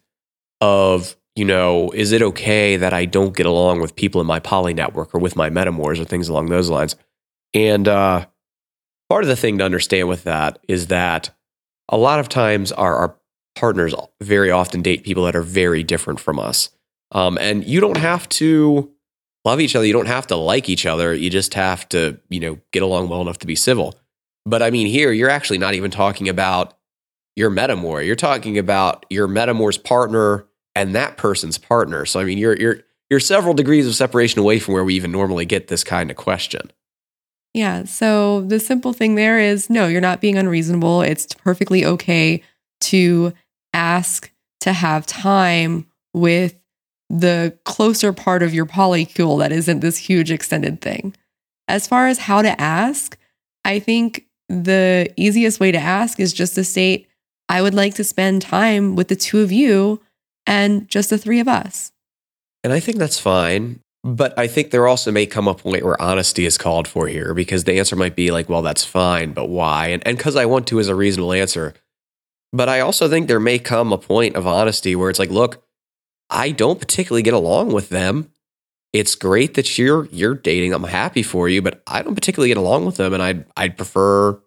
[0.60, 4.40] of, you know, is it okay that I don't get along with people in my
[4.40, 6.96] poly network or with my metamours or things along those lines?
[7.54, 8.26] And uh,
[9.08, 11.30] part of the thing to understand with that is that
[11.88, 13.16] a lot of times our, our
[13.54, 16.70] partners very often date people that are very different from us.
[17.12, 18.92] Um, and you don't have to
[19.44, 19.86] love each other.
[19.86, 21.14] You don't have to like each other.
[21.14, 23.98] You just have to, you know, get along well enough to be civil.
[24.46, 26.74] But I mean, here you're actually not even talking about
[27.36, 28.04] your metamour.
[28.04, 32.04] You're talking about your metamour's partner and that person's partner.
[32.06, 35.12] So I mean, you're you're you're several degrees of separation away from where we even
[35.12, 36.70] normally get this kind of question.
[37.52, 37.84] Yeah.
[37.84, 41.02] So the simple thing there is no, you're not being unreasonable.
[41.02, 42.42] It's perfectly okay
[42.82, 43.32] to
[43.74, 46.59] ask to have time with
[47.10, 51.14] the closer part of your polycule that isn't this huge extended thing.
[51.66, 53.18] As far as how to ask,
[53.64, 57.08] I think the easiest way to ask is just to state,
[57.48, 60.00] I would like to spend time with the two of you
[60.46, 61.90] and just the three of us.
[62.62, 63.80] And I think that's fine.
[64.02, 67.34] But I think there also may come a point where honesty is called for here
[67.34, 69.88] because the answer might be like, well, that's fine, but why?
[69.88, 71.74] And and because I want to is a reasonable answer.
[72.52, 75.62] But I also think there may come a point of honesty where it's like, look,
[76.30, 78.32] I don't particularly get along with them.
[78.92, 80.72] It's great that you're you're dating.
[80.72, 83.76] I'm happy for you, but I don't particularly get along with them and I'd I'd
[83.76, 84.40] prefer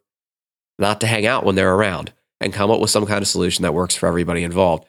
[0.80, 3.64] not to hang out when they're around and come up with some kind of solution
[3.64, 4.86] that works for everybody involved.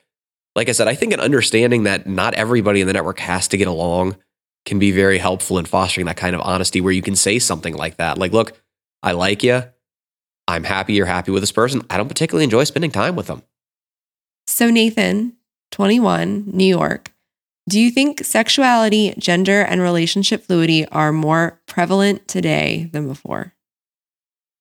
[0.57, 3.57] Like I said, I think an understanding that not everybody in the network has to
[3.57, 4.17] get along
[4.65, 7.75] can be very helpful in fostering that kind of honesty where you can say something
[7.75, 8.19] like that.
[8.19, 8.61] Like, look,
[9.03, 9.63] I like you.
[10.47, 11.83] I'm happy you're happy with this person.
[11.91, 13.43] I don't particularly enjoy spending time with them.
[14.47, 15.37] So, Nathan,
[15.75, 17.13] 21, New York,
[17.69, 23.55] do you think sexuality, gender, and relationship fluidity are more prevalent today than before?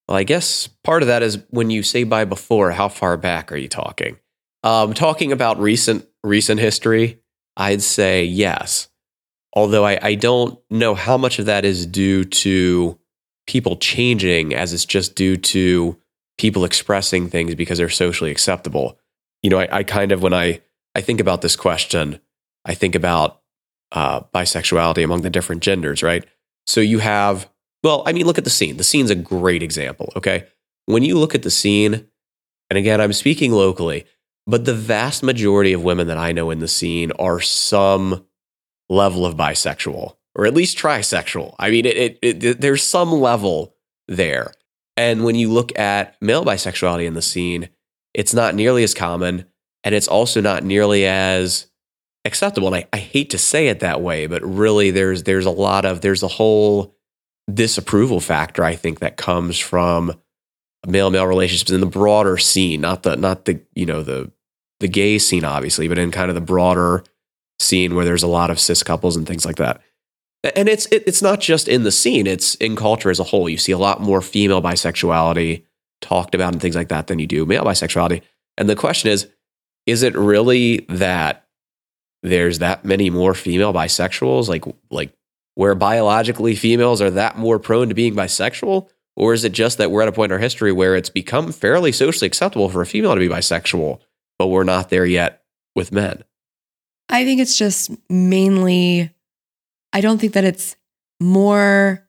[0.07, 3.51] Well, I guess part of that is when you say by before, how far back
[3.51, 4.17] are you talking?
[4.63, 7.21] Um, talking about recent recent history,
[7.57, 8.89] I'd say yes
[9.53, 12.99] although I, I don't know how much of that is due to
[13.45, 15.97] people changing as it's just due to
[16.37, 18.97] people expressing things because they're socially acceptable.
[19.43, 20.61] You know, I, I kind of, when I,
[20.95, 22.19] I think about this question,
[22.65, 23.41] I think about
[23.91, 26.25] uh, bisexuality among the different genders, right?
[26.65, 27.49] So you have,
[27.83, 28.77] well, I mean, look at the scene.
[28.77, 30.47] The scene's a great example, okay?
[30.85, 32.07] When you look at the scene,
[32.69, 34.05] and again, I'm speaking locally,
[34.45, 38.25] but the vast majority of women that I know in the scene are some
[38.89, 41.55] level of bisexual or at least trisexual.
[41.59, 43.75] I mean, it, it, it, there's some level
[44.07, 44.51] there.
[44.97, 47.69] And when you look at male bisexuality in the scene,
[48.13, 49.45] it's not nearly as common
[49.83, 51.67] and it's also not nearly as
[52.25, 52.67] acceptable.
[52.67, 55.85] And I, I hate to say it that way, but really there's there's a lot
[55.85, 56.95] of there's a whole
[57.51, 60.13] disapproval factor, I think, that comes from
[60.87, 64.31] male male relationships in the broader scene, not the not the, you know, the
[64.79, 67.03] the gay scene, obviously, but in kind of the broader
[67.59, 69.81] scene where there's a lot of cis couples and things like that.
[70.55, 73.47] And it's it, it's not just in the scene; it's in culture as a whole.
[73.47, 75.63] You see a lot more female bisexuality
[76.01, 78.21] talked about and things like that than you do male bisexuality.
[78.57, 79.27] And the question is,
[79.85, 81.45] is it really that
[82.21, 85.11] there's that many more female bisexuals, like like
[85.55, 88.89] where biologically females are that more prone to being bisexual?
[89.15, 91.51] Or is it just that we're at a point in our history where it's become
[91.51, 93.99] fairly socially acceptable for a female to be bisexual,
[94.39, 95.43] but we're not there yet
[95.75, 96.23] with men?
[97.09, 99.11] I think it's just mainly,
[99.91, 100.75] I don't think that it's
[101.19, 102.07] more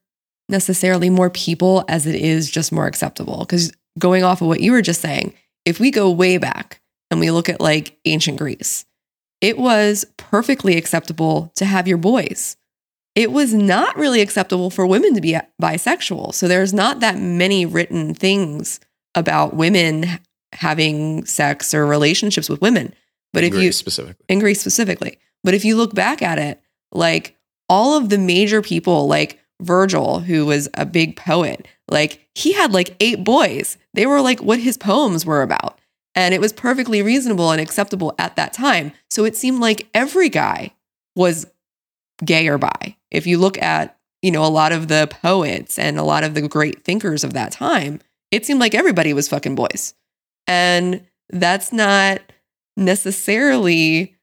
[0.49, 3.41] necessarily more people as it is just more acceptable.
[3.41, 5.35] Because going off of what you were just saying,
[5.67, 6.81] if we go way back
[7.15, 8.85] and we look at like ancient Greece,
[9.41, 12.57] it was perfectly acceptable to have your boys.
[13.15, 16.35] It was not really acceptable for women to be bisexual.
[16.35, 18.81] So there's not that many written things
[19.15, 20.07] about women
[20.53, 22.93] having sex or relationships with women.
[23.33, 26.61] But if Greece you specifically, in Greece specifically, but if you look back at it,
[26.91, 27.37] like
[27.69, 32.73] all of the major people, like Virgil, who was a big poet, like he had
[32.73, 33.79] like eight boys.
[33.93, 35.79] They were like what his poems were about.
[36.15, 38.93] And it was perfectly reasonable and acceptable at that time.
[39.11, 40.73] So it seemed like every guy
[41.17, 41.47] was
[42.25, 42.97] gay or bi.
[43.11, 46.35] If you look at, you know, a lot of the poets and a lot of
[46.35, 48.01] the great thinkers of that time,
[48.31, 49.95] it seemed like everybody was fucking boys.
[50.47, 52.21] And that's not
[52.77, 54.15] necessarily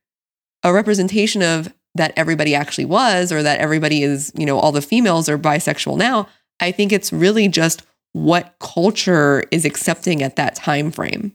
[0.63, 4.81] a representation of that everybody actually was or that everybody is, you know, all the
[4.81, 6.27] females are bisexual now.
[6.59, 7.83] I think it's really just
[8.13, 11.33] what culture is accepting at that time frame.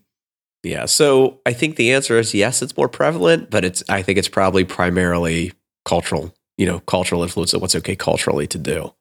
[0.66, 0.86] Yeah.
[0.86, 4.28] So I think the answer is yes, it's more prevalent, but it's I think it's
[4.28, 5.52] probably primarily
[5.84, 8.92] cultural, you know, cultural influence of what's okay culturally to do.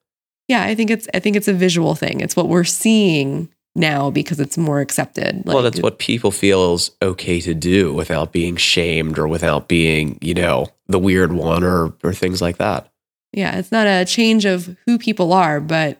[0.47, 2.21] Yeah, I think it's I think it's a visual thing.
[2.21, 5.41] It's what we're seeing now because it's more accepted.
[5.45, 10.17] well, that's what people feel is okay to do without being shamed or without being,
[10.21, 12.91] you know, the weird one or or things like that.
[13.33, 15.99] Yeah, it's not a change of who people are, but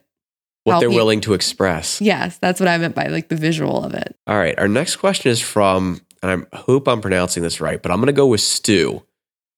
[0.65, 2.01] What they're willing to express.
[2.01, 4.17] Yes, that's what I meant by like the visual of it.
[4.25, 4.57] All right.
[4.57, 8.07] Our next question is from, and I hope I'm pronouncing this right, but I'm going
[8.07, 9.03] to go with Stu,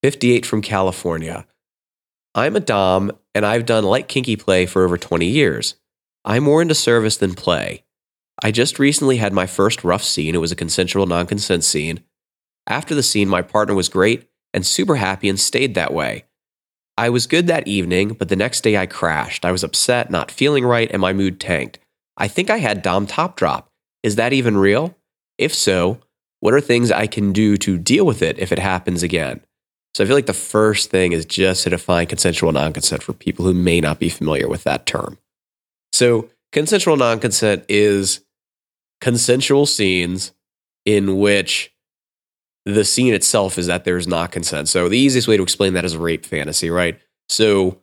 [0.04, 1.48] 58 from California.
[2.36, 5.76] I'm a Dom and I've done light kinky play for over 20 years.
[6.26, 7.86] I'm more into service than play.
[8.44, 10.36] I just recently had my first rough scene.
[10.36, 12.04] It was a consensual non consent scene.
[12.68, 16.26] After the scene, my partner was great and super happy and stayed that way.
[16.98, 19.46] I was good that evening, but the next day I crashed.
[19.46, 21.78] I was upset, not feeling right, and my mood tanked.
[22.18, 23.70] I think I had Dom top drop.
[24.02, 24.98] Is that even real?
[25.38, 26.00] If so,
[26.40, 29.42] what are things I can do to deal with it if it happens again?
[29.94, 33.14] So I feel like the first thing is just to define consensual non consent for
[33.14, 35.18] people who may not be familiar with that term.
[35.92, 38.24] So, consensual non consent is
[39.02, 40.34] consensual scenes
[40.86, 41.74] in which
[42.68, 44.70] the scene itself is that there's not consent.
[44.70, 47.00] So, the easiest way to explain that is rape fantasy, right?
[47.30, 47.82] So,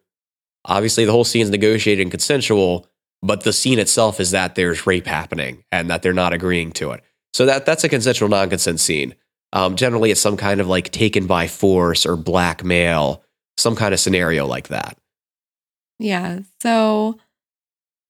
[0.64, 2.86] obviously, the whole scene is negotiated and consensual,
[3.22, 6.92] but the scene itself is that there's rape happening and that they're not agreeing to
[6.92, 7.02] it.
[7.32, 9.14] So that that's a consensual non-consent scene.
[9.52, 13.24] Um, generally, it's some kind of like taken by force or blackmail,
[13.56, 14.96] some kind of scenario like that.
[15.98, 16.40] Yeah.
[16.60, 17.18] So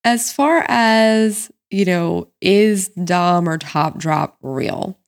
[0.05, 4.99] as far as, you know, is Dom or Top Drop real?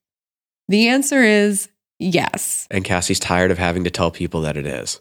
[0.68, 2.66] The answer is yes.
[2.70, 5.00] And Cassie's tired of having to tell people that it is.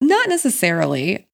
[0.00, 1.26] Not necessarily.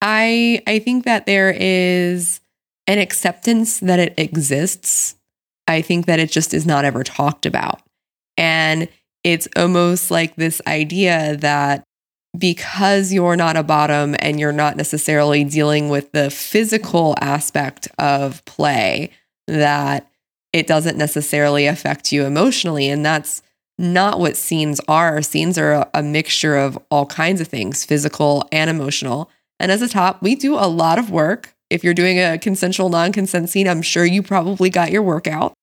[0.00, 2.40] I I think that there is
[2.86, 5.16] an acceptance that it exists.
[5.66, 7.80] I think that it just is not ever talked about.
[8.36, 8.88] And
[9.22, 11.84] it's almost like this idea that
[12.36, 18.44] because you're not a bottom and you're not necessarily dealing with the physical aspect of
[18.44, 19.10] play,
[19.46, 20.10] that
[20.54, 22.88] it doesn't necessarily affect you emotionally.
[22.88, 23.42] And that's
[23.76, 25.20] not what scenes are.
[25.20, 29.28] Scenes are a, a mixture of all kinds of things, physical and emotional.
[29.58, 31.56] And as a top, we do a lot of work.
[31.70, 35.54] If you're doing a consensual non consent scene, I'm sure you probably got your workout.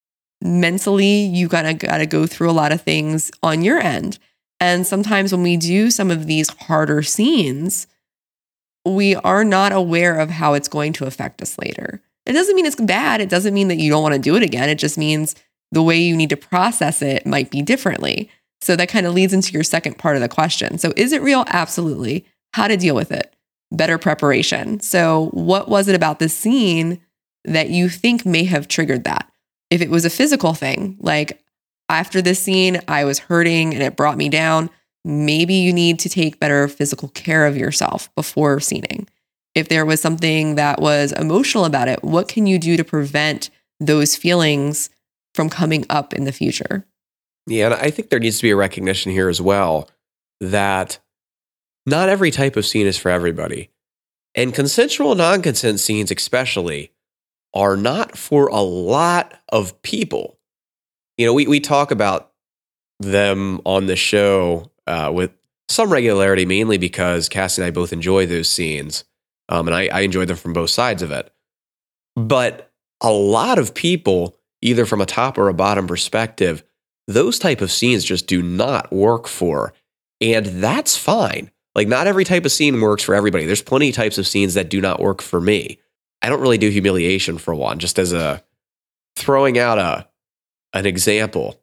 [0.43, 4.19] Mentally, you gotta gotta go through a lot of things on your end.
[4.59, 7.87] And sometimes when we do some of these harder scenes,
[8.85, 12.01] we are not aware of how it's going to affect us later.
[12.25, 13.21] It doesn't mean it's bad.
[13.21, 14.69] It doesn't mean that you don't want to do it again.
[14.69, 15.35] It just means
[15.71, 18.29] the way you need to process it might be differently.
[18.61, 20.77] So that kind of leads into your second part of the question.
[20.77, 21.45] So is it real?
[21.47, 22.25] Absolutely.
[22.53, 23.33] How to deal with it?
[23.71, 24.79] Better preparation.
[24.81, 27.01] So what was it about this scene
[27.45, 29.31] that you think may have triggered that?
[29.69, 31.41] If it was a physical thing, like
[31.89, 34.69] after this scene, I was hurting and it brought me down,
[35.03, 39.07] maybe you need to take better physical care of yourself before scening.
[39.53, 43.49] If there was something that was emotional about it, what can you do to prevent
[43.79, 44.89] those feelings
[45.33, 46.85] from coming up in the future?
[47.47, 49.89] Yeah, and I think there needs to be a recognition here as well
[50.39, 50.99] that
[51.85, 53.69] not every type of scene is for everybody.
[54.35, 56.91] And consensual non consent scenes, especially,
[57.53, 60.37] are not for a lot of people.
[61.17, 62.31] You know, we, we talk about
[62.99, 65.31] them on the show uh, with
[65.67, 69.03] some regularity, mainly because Cassie and I both enjoy those scenes.
[69.51, 71.31] Um, and I, I enjoy them from both sides of it.
[72.15, 72.71] But
[73.01, 76.63] a lot of people, either from a top or a bottom perspective,
[77.07, 79.73] those type of scenes just do not work for.
[80.21, 81.51] And that's fine.
[81.75, 83.45] Like, not every type of scene works for everybody.
[83.45, 85.79] There's plenty of types of scenes that do not work for me.
[86.21, 88.43] I don't really do humiliation for one, just as a
[89.15, 90.07] throwing out a
[90.73, 91.59] an example.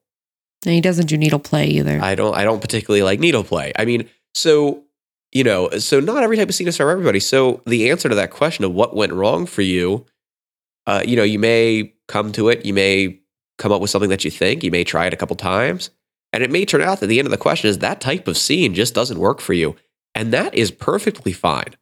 [0.65, 2.01] And he doesn't do needle play either.
[2.03, 3.73] I don't I don't particularly like needle play.
[3.77, 4.85] I mean, so
[5.39, 7.21] you know, so not every type of scene is for everybody.
[7.21, 10.05] So the answer to that question of what went wrong for you,
[10.89, 13.21] uh, you know, you may come to it, you may
[13.57, 15.91] come up with something that you think, you may try it a couple times,
[16.33, 18.37] and it may turn out that the end of the question is that type of
[18.37, 19.77] scene just doesn't work for you.
[20.13, 21.77] And that is perfectly fine.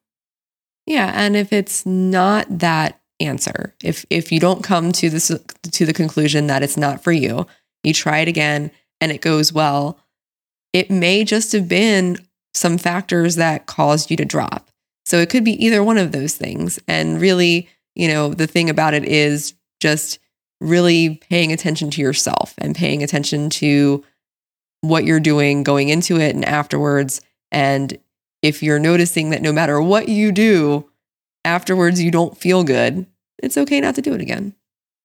[0.84, 5.86] Yeah, and if it's not that answer, if if you don't come to this to
[5.86, 7.46] the conclusion that it's not for you,
[7.82, 9.98] you try it again and it goes well,
[10.74, 12.18] it may just have been
[12.57, 14.70] some factors that caused you to drop.
[15.04, 16.80] So it could be either one of those things.
[16.88, 20.18] And really, you know, the thing about it is just
[20.61, 24.02] really paying attention to yourself and paying attention to
[24.80, 27.20] what you're doing going into it and afterwards.
[27.52, 27.96] And
[28.42, 30.88] if you're noticing that no matter what you do,
[31.44, 33.07] afterwards you don't feel good,
[33.38, 34.54] it's okay not to do it again.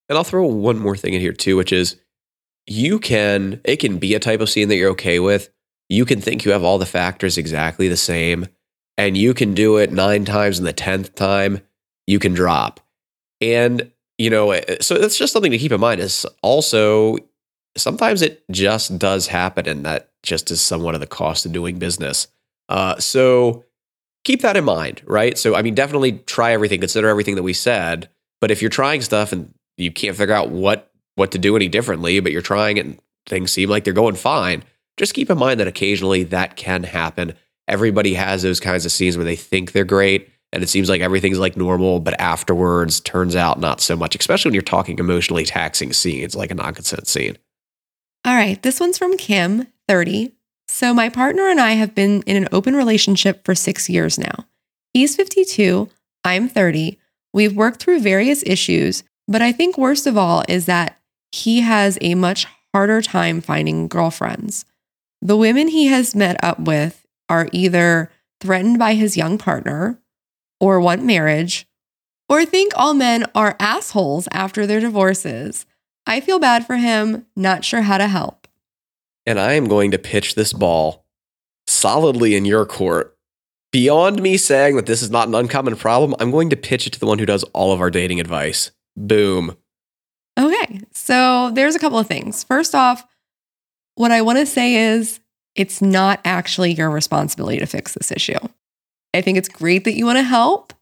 [0.10, 1.98] And I'll throw one more thing in here too, which is
[2.66, 5.50] you can, it can be a type of scene that you're okay with.
[5.92, 8.48] You can think you have all the factors exactly the same,
[8.98, 11.60] and you can do it nine times, and the 10th time,
[12.08, 12.80] you can drop.
[13.42, 17.18] And, you know, eh, so that's just something to keep in mind is also
[17.76, 21.78] sometimes it just does happen, and that just is somewhat of the cost of doing
[21.78, 22.30] business.
[22.70, 23.66] Uh, so
[24.24, 25.38] keep that in mind, right?
[25.38, 28.10] So, I mean, definitely try everything, consider everything that we said.
[28.40, 31.68] But if you're trying stuff and you can't figure out what what to do any
[31.68, 34.64] differently, but you're trying and things seem like they're going fine,
[34.98, 37.34] just keep in mind that occasionally that can happen.
[37.68, 41.02] Everybody has those kinds of scenes where they think they're great and it seems like
[41.02, 45.46] everything's like normal, but afterwards turns out not so much, especially when you're talking emotionally
[45.46, 47.38] taxing scenes like a non consent scene.
[48.26, 50.34] All right, this one's from Kim, 30.
[50.68, 54.46] So, my partner and I have been in an open relationship for six years now.
[54.94, 55.90] He's 52,
[56.24, 57.00] I'm 30.
[57.34, 61.00] We've worked through various issues, but I think worst of all is that
[61.32, 64.66] he has a much harder time finding girlfriends.
[65.22, 70.00] The women he has met up with are either threatened by his young partner,
[70.60, 71.68] or want marriage,
[72.28, 75.66] or think all men are assholes after their divorces.
[76.08, 78.48] I feel bad for him, not sure how to help.
[79.26, 81.06] And I am going to pitch this ball
[81.68, 83.16] solidly in your court.
[83.72, 86.94] Beyond me saying that this is not an uncommon problem, I'm going to pitch it
[86.94, 88.72] to the one who does all of our dating advice.
[88.98, 89.56] Boom.
[90.40, 92.44] Okay, so there's a couple of things.
[92.44, 93.06] First off,
[94.02, 95.20] what I want to say is
[95.56, 98.40] it's not actually your responsibility to fix this issue.
[99.14, 100.74] I think it's great that you want to help,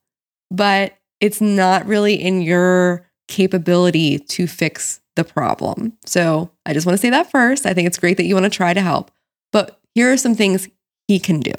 [0.50, 5.98] but it's not really in your capability to fix the problem.
[6.06, 7.66] So I just want to say that first.
[7.66, 9.12] I think it's great that you want to try to help,
[9.52, 10.70] but here are some things
[11.10, 11.52] he can do.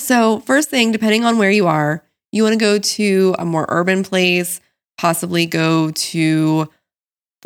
[0.00, 3.66] So, first thing, depending on where you are, you want to go to a more
[3.68, 4.60] urban place,
[4.98, 6.68] possibly go to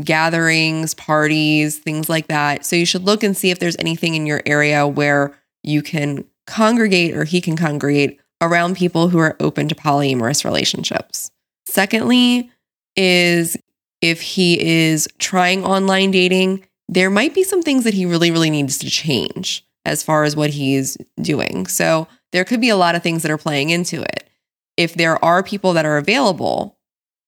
[0.03, 2.65] gatherings, parties, things like that.
[2.65, 6.25] So you should look and see if there's anything in your area where you can
[6.47, 11.31] congregate or he can congregate around people who are open to polyamorous relationships.
[11.67, 12.51] Secondly,
[12.97, 13.57] is
[14.01, 18.51] if he is trying online dating, there might be some things that he really, really
[18.51, 21.67] needs to change as far as what he's doing.
[21.67, 24.29] So there could be a lot of things that are playing into it.
[24.77, 26.79] If there are people that are available,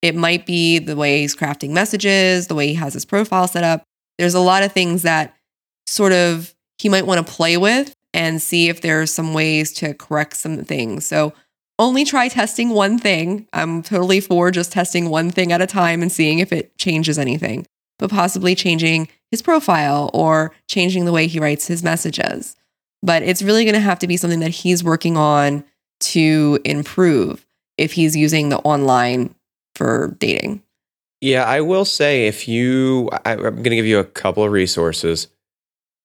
[0.03, 3.65] it might be the way he's crafting messages, the way he has his profile set
[3.65, 3.83] up.
[4.19, 5.35] There's a lot of things that
[5.87, 9.73] sort of he might want to play with and see if there are some ways
[9.75, 11.07] to correct some things.
[11.07, 11.33] So
[11.79, 13.47] only try testing one thing.
[13.53, 17.19] I'm totally for just testing one thing at a time and seeing if it changes
[17.19, 17.67] anything,
[17.99, 22.57] but possibly changing his profile or changing the way he writes his messages.
[23.03, 25.65] But it's really going to have to be something that he's working on
[26.01, 29.35] to improve if he's using the online
[29.77, 30.63] for dating.
[31.21, 34.53] Yeah, I will say if you, I, I'm going to give you a couple of
[34.53, 35.29] resources.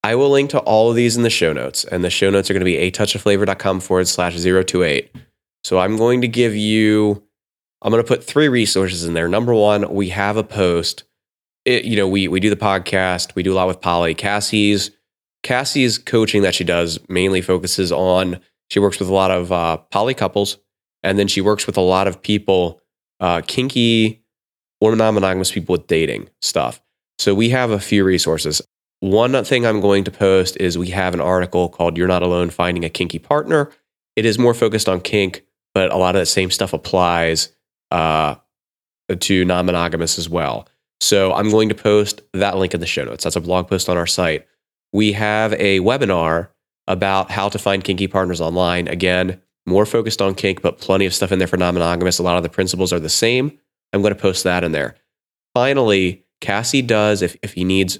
[0.03, 2.49] I will link to all of these in the show notes, and the show notes
[2.49, 5.11] are going to be a touchofflavor.com forward slash 028.
[5.63, 7.23] So I'm going to give you,
[7.81, 9.27] I'm going to put three resources in there.
[9.27, 11.03] Number one, we have a post.
[11.65, 14.15] It, you know, we we do the podcast, we do a lot with poly.
[14.15, 14.89] Cassie's
[15.43, 18.39] Cassie's coaching that she does mainly focuses on.
[18.69, 20.57] She works with a lot of uh, poly couples,
[21.03, 22.80] and then she works with a lot of people,
[23.21, 24.21] uh, kinky
[24.81, 26.81] or non-monogamous people with dating stuff.
[27.19, 28.61] So we have a few resources.
[28.99, 32.49] One thing I'm going to post is we have an article called "You're Not Alone:
[32.49, 33.71] Finding a Kinky Partner."
[34.15, 35.43] It is more focused on kink,
[35.73, 37.49] but a lot of the same stuff applies
[37.91, 38.35] uh,
[39.19, 40.67] to non monogamous as well.
[40.99, 43.23] So I'm going to post that link in the show notes.
[43.23, 44.47] That's a blog post on our site.
[44.93, 46.49] We have a webinar
[46.87, 48.87] about how to find kinky partners online.
[48.87, 52.19] Again, more focused on kink, but plenty of stuff in there for non monogamous.
[52.19, 53.57] A lot of the principles are the same.
[53.93, 54.95] I'm going to post that in there.
[55.53, 57.99] Finally, Cassie does, if, if he needs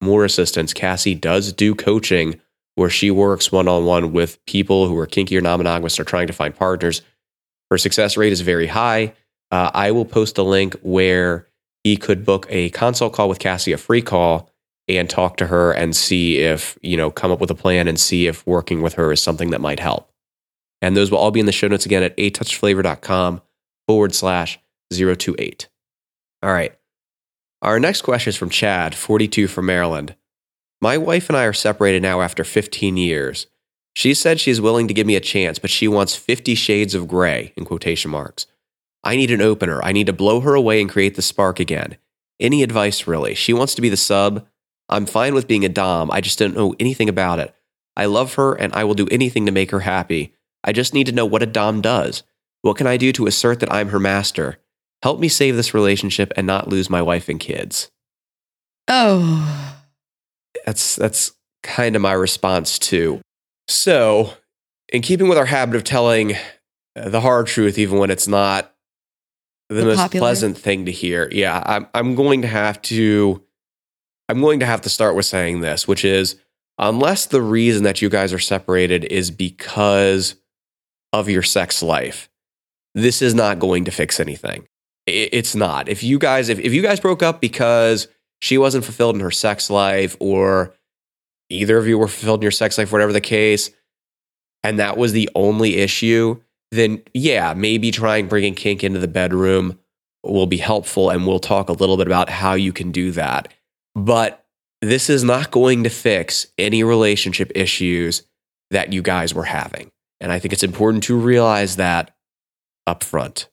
[0.00, 2.40] more assistance, Cassie does do coaching
[2.74, 6.04] where she works one on one with people who are kinky or non monogamous or
[6.04, 7.02] trying to find partners.
[7.70, 9.14] Her success rate is very high.
[9.50, 11.48] Uh, I will post a link where
[11.82, 14.50] he could book a consult call with Cassie, a free call,
[14.88, 17.98] and talk to her and see if, you know, come up with a plan and
[17.98, 20.09] see if working with her is something that might help.
[20.82, 23.42] And those will all be in the show notes again at atouchflavor.com
[23.86, 24.58] forward slash
[24.92, 25.68] 028.
[26.42, 26.74] All right.
[27.62, 30.16] Our next question is from Chad, 42 from Maryland.
[30.80, 33.46] My wife and I are separated now after 15 years.
[33.94, 37.08] She said she's willing to give me a chance, but she wants 50 shades of
[37.08, 38.46] gray in quotation marks.
[39.04, 39.82] I need an opener.
[39.84, 41.96] I need to blow her away and create the spark again.
[42.38, 43.34] Any advice, really?
[43.34, 44.46] She wants to be the sub.
[44.88, 46.10] I'm fine with being a Dom.
[46.10, 47.54] I just don't know anything about it.
[47.96, 50.34] I love her and I will do anything to make her happy.
[50.64, 52.22] I just need to know what a Dom does.
[52.62, 54.58] What can I do to assert that I'm her master?
[55.02, 57.90] Help me save this relationship and not lose my wife and kids.
[58.88, 59.76] Oh,
[60.66, 61.32] that's that's
[61.62, 63.20] kind of my response too.
[63.68, 64.34] So,
[64.92, 66.34] in keeping with our habit of telling
[66.96, 68.74] uh, the hard truth, even when it's not
[69.68, 70.24] the, The most popular.
[70.24, 73.42] pleasant thing to hear, yeah, I'm I'm going to have to
[74.28, 76.36] I'm going to have to start with saying this, which is
[76.78, 80.34] unless the reason that you guys are separated is because
[81.12, 82.28] of your sex life,
[82.94, 84.66] this is not going to fix anything.
[85.06, 85.88] It's not.
[85.88, 88.08] If you guys if, if you guys broke up because
[88.40, 90.74] she wasn't fulfilled in her sex life or
[91.48, 93.70] either of you were fulfilled in your sex life, whatever the case,
[94.62, 96.40] and that was the only issue,
[96.70, 99.78] then yeah, maybe trying bringing kink into the bedroom
[100.22, 103.52] will be helpful and we'll talk a little bit about how you can do that.
[103.94, 104.44] But
[104.80, 108.22] this is not going to fix any relationship issues
[108.70, 109.90] that you guys were having.
[110.20, 112.14] And I think it's important to realize that
[112.86, 113.48] up front.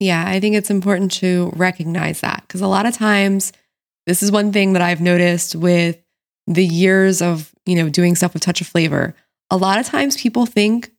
[0.00, 3.52] Yeah, I think it's important to recognize that because a lot of times
[4.06, 5.98] this is one thing that I've noticed with
[6.46, 9.14] the years of, you know, doing stuff with touch of flavor.
[9.50, 10.90] A lot of times people think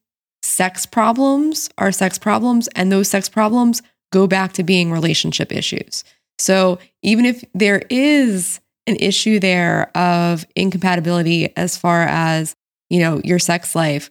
[0.43, 3.81] sex problems are sex problems and those sex problems
[4.11, 6.03] go back to being relationship issues.
[6.37, 12.55] So, even if there is an issue there of incompatibility as far as,
[12.89, 14.09] you know, your sex life,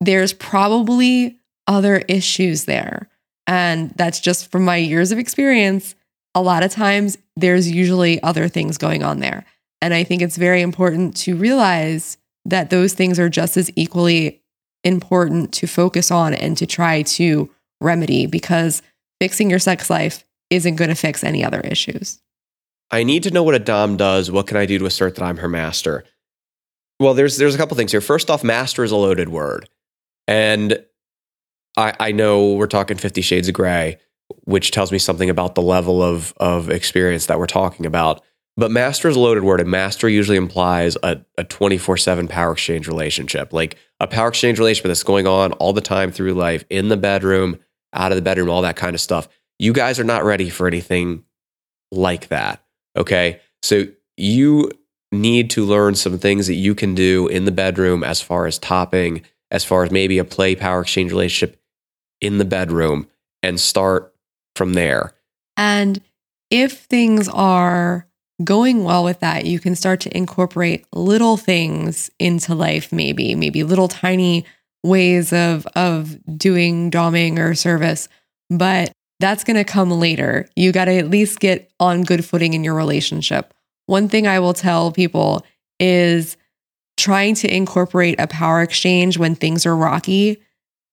[0.00, 3.08] there's probably other issues there.
[3.46, 5.94] And that's just from my years of experience.
[6.34, 9.44] A lot of times there's usually other things going on there.
[9.82, 14.42] And I think it's very important to realize that those things are just as equally
[14.84, 18.82] important to focus on and to try to remedy because
[19.20, 22.20] fixing your sex life isn't going to fix any other issues.
[22.90, 24.30] I need to know what a dom does.
[24.30, 26.04] What can I do to assert that I'm her master?
[26.98, 28.00] Well, there's there's a couple things here.
[28.00, 29.68] First off, master is a loaded word,
[30.30, 30.82] and
[31.76, 33.98] I, I know we're talking Fifty Shades of Grey,
[34.44, 38.22] which tells me something about the level of of experience that we're talking about.
[38.56, 42.28] But master is a loaded word, and master usually implies a a twenty four seven
[42.28, 46.34] power exchange relationship, like a power exchange relationship that's going on all the time through
[46.34, 47.58] life, in the bedroom,
[47.92, 49.28] out of the bedroom, all that kind of stuff.
[49.58, 51.24] You guys are not ready for anything
[51.90, 52.64] like that.
[52.96, 53.40] Okay.
[53.62, 53.84] So
[54.16, 54.70] you
[55.12, 58.58] need to learn some things that you can do in the bedroom as far as
[58.58, 61.60] topping, as far as maybe a play power exchange relationship
[62.20, 63.08] in the bedroom
[63.42, 64.14] and start
[64.54, 65.12] from there.
[65.56, 66.00] And
[66.50, 68.06] if things are
[68.42, 73.62] going well with that, you can start to incorporate little things into life, maybe, maybe
[73.62, 74.44] little tiny
[74.82, 78.08] ways of of doing doming or service.
[78.48, 80.48] But that's gonna come later.
[80.56, 83.52] You gotta at least get on good footing in your relationship.
[83.86, 85.44] One thing I will tell people
[85.78, 86.36] is
[87.00, 90.42] trying to incorporate a power exchange when things are rocky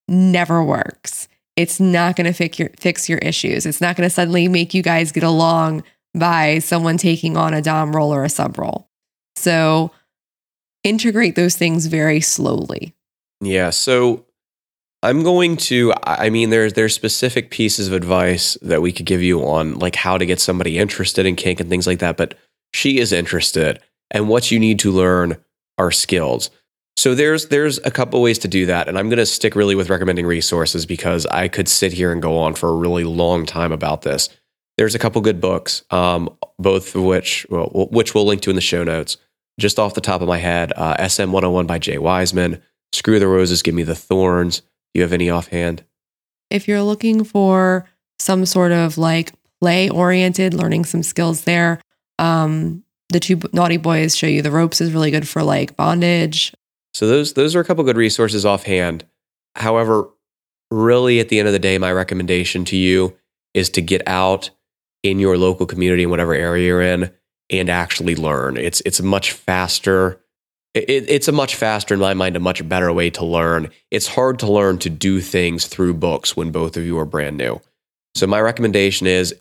[0.07, 1.27] never works.
[1.57, 3.65] It's not going to fix your issues.
[3.65, 5.83] It's not going to suddenly make you guys get along
[6.15, 8.89] by someone taking on a dom role or a sub role.
[9.35, 9.91] So
[10.83, 12.95] integrate those things very slowly.
[13.41, 13.71] Yeah.
[13.71, 14.25] So
[15.03, 19.21] I'm going to I mean there's there's specific pieces of advice that we could give
[19.21, 22.35] you on like how to get somebody interested in kink and things like that, but
[22.73, 23.79] she is interested
[24.09, 25.37] and what you need to learn
[25.77, 26.49] are skills.
[26.95, 29.75] So there's there's a couple ways to do that and I'm going to stick really
[29.75, 33.45] with recommending resources because I could sit here and go on for a really long
[33.45, 34.29] time about this.
[34.77, 38.55] There's a couple good books um, both of which well, which we'll link to in
[38.55, 39.17] the show notes.
[39.59, 42.61] Just off the top of my head, uh, SM 101 by Jay Wiseman,
[42.91, 44.59] Screw the Roses, Give Me the Thorns.
[44.59, 44.65] Do
[44.95, 45.83] you have any offhand?
[46.49, 51.81] If you're looking for some sort of like play oriented, learning some skills there,
[52.19, 56.53] um, the two Knotty boys show you the ropes is really good for like bondage.
[56.93, 59.05] So those those are a couple good resources offhand.
[59.55, 60.09] However,
[60.71, 63.17] really at the end of the day, my recommendation to you
[63.53, 64.49] is to get out
[65.03, 67.11] in your local community in whatever area you're in
[67.49, 68.57] and actually learn.
[68.57, 70.21] It's it's much faster.
[70.73, 73.71] It, it's a much faster, in my mind, a much better way to learn.
[73.89, 77.37] It's hard to learn to do things through books when both of you are brand
[77.37, 77.61] new.
[78.13, 79.35] So my recommendation is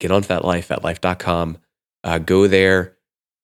[0.00, 1.58] get on FetLife, FetLife.com.
[2.04, 2.96] Uh, go there,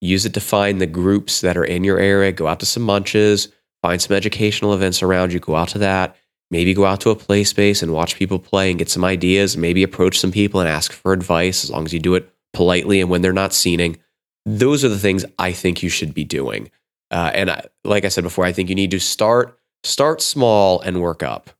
[0.04, 2.32] use it to find the groups that are in your area.
[2.32, 3.48] Go out to some munches,
[3.82, 5.40] find some educational events around you.
[5.40, 6.16] Go out to that.
[6.50, 9.56] Maybe go out to a play space and watch people play and get some ideas.
[9.56, 13.00] Maybe approach some people and ask for advice as long as you do it politely
[13.00, 13.96] and when they're not scening.
[14.44, 16.70] Those are the things I think you should be doing.
[17.10, 20.80] Uh, and I, like I said before, I think you need to start start small
[20.80, 21.50] and work up.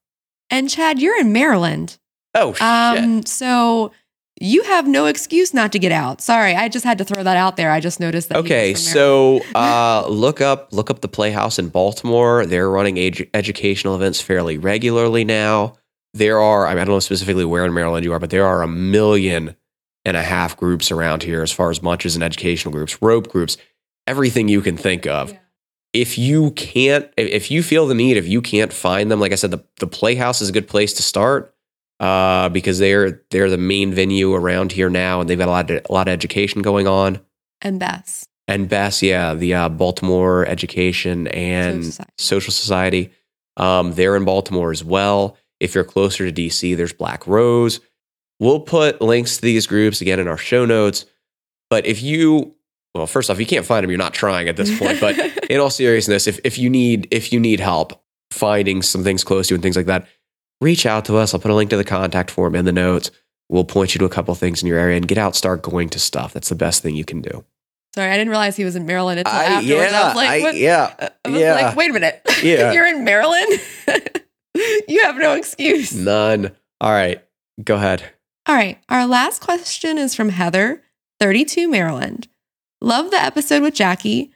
[0.51, 1.99] And Chad, you're in Maryland.
[2.35, 2.63] Oh shit!
[2.63, 3.93] Um, so
[4.45, 6.21] you have no excuse not to get out.
[6.21, 7.71] Sorry, I just had to throw that out there.
[7.71, 8.39] I just noticed that.
[8.39, 9.43] Okay, was from Maryland.
[9.55, 12.47] so uh, look up look up the Playhouse in Baltimore.
[12.47, 15.75] They're running edu- educational events fairly regularly now.
[16.13, 18.47] There are I, mean, I don't know specifically where in Maryland you are, but there
[18.47, 19.57] are a million
[20.05, 23.57] and a half groups around here as far as munches and educational groups, rope groups.
[24.07, 25.33] everything you can think of.
[25.95, 29.33] If you can't, if- if you feel the need, if you can't find them, like
[29.33, 31.54] I said, the, the Playhouse is a good place to start
[32.01, 35.71] uh, because they're they're the main venue around here now, and they've got a lot
[35.71, 37.21] of, a lot of education going on.
[37.61, 38.27] And BESS.
[38.47, 42.13] And BESS, yeah, the uh, Baltimore Education and Social Society.
[42.19, 43.13] Social Society.
[43.57, 45.37] Um, they're in Baltimore as well.
[45.61, 47.81] If you're closer to DC, there's Black Rose.
[48.41, 51.07] We'll put links to these groups again in our show notes.
[51.71, 52.55] But if you,
[52.95, 55.01] well, first off, you can't find them, you're not trying at this point.
[55.01, 55.19] But
[55.51, 59.49] in all seriousness, if, if you need if you need help finding some things close
[59.49, 60.07] to you and things like that,
[60.65, 61.35] reach out to us.
[61.35, 63.11] I'll put a link to the contact form in the notes.
[63.49, 65.91] We'll point you to a couple things in your area and get out, start going
[65.91, 66.33] to stuff.
[66.33, 67.45] That's the best thing you can do.
[67.95, 69.93] Sorry, I didn't realize he was in Maryland until afterwards.
[69.93, 70.57] I was like, what?
[70.57, 71.55] yeah, I was yeah.
[71.55, 72.21] like, uh, wait a minute.
[72.43, 72.73] Yeah.
[72.73, 73.61] You're in Maryland?
[74.89, 75.95] you have no excuse.
[75.95, 76.51] None.
[76.81, 77.25] All right,
[77.63, 78.03] go ahead.
[78.47, 78.79] All right.
[78.91, 80.83] Our last question is from Heather,
[81.21, 82.29] 32 Maryland.
[82.83, 84.33] Love the episode with Jackie.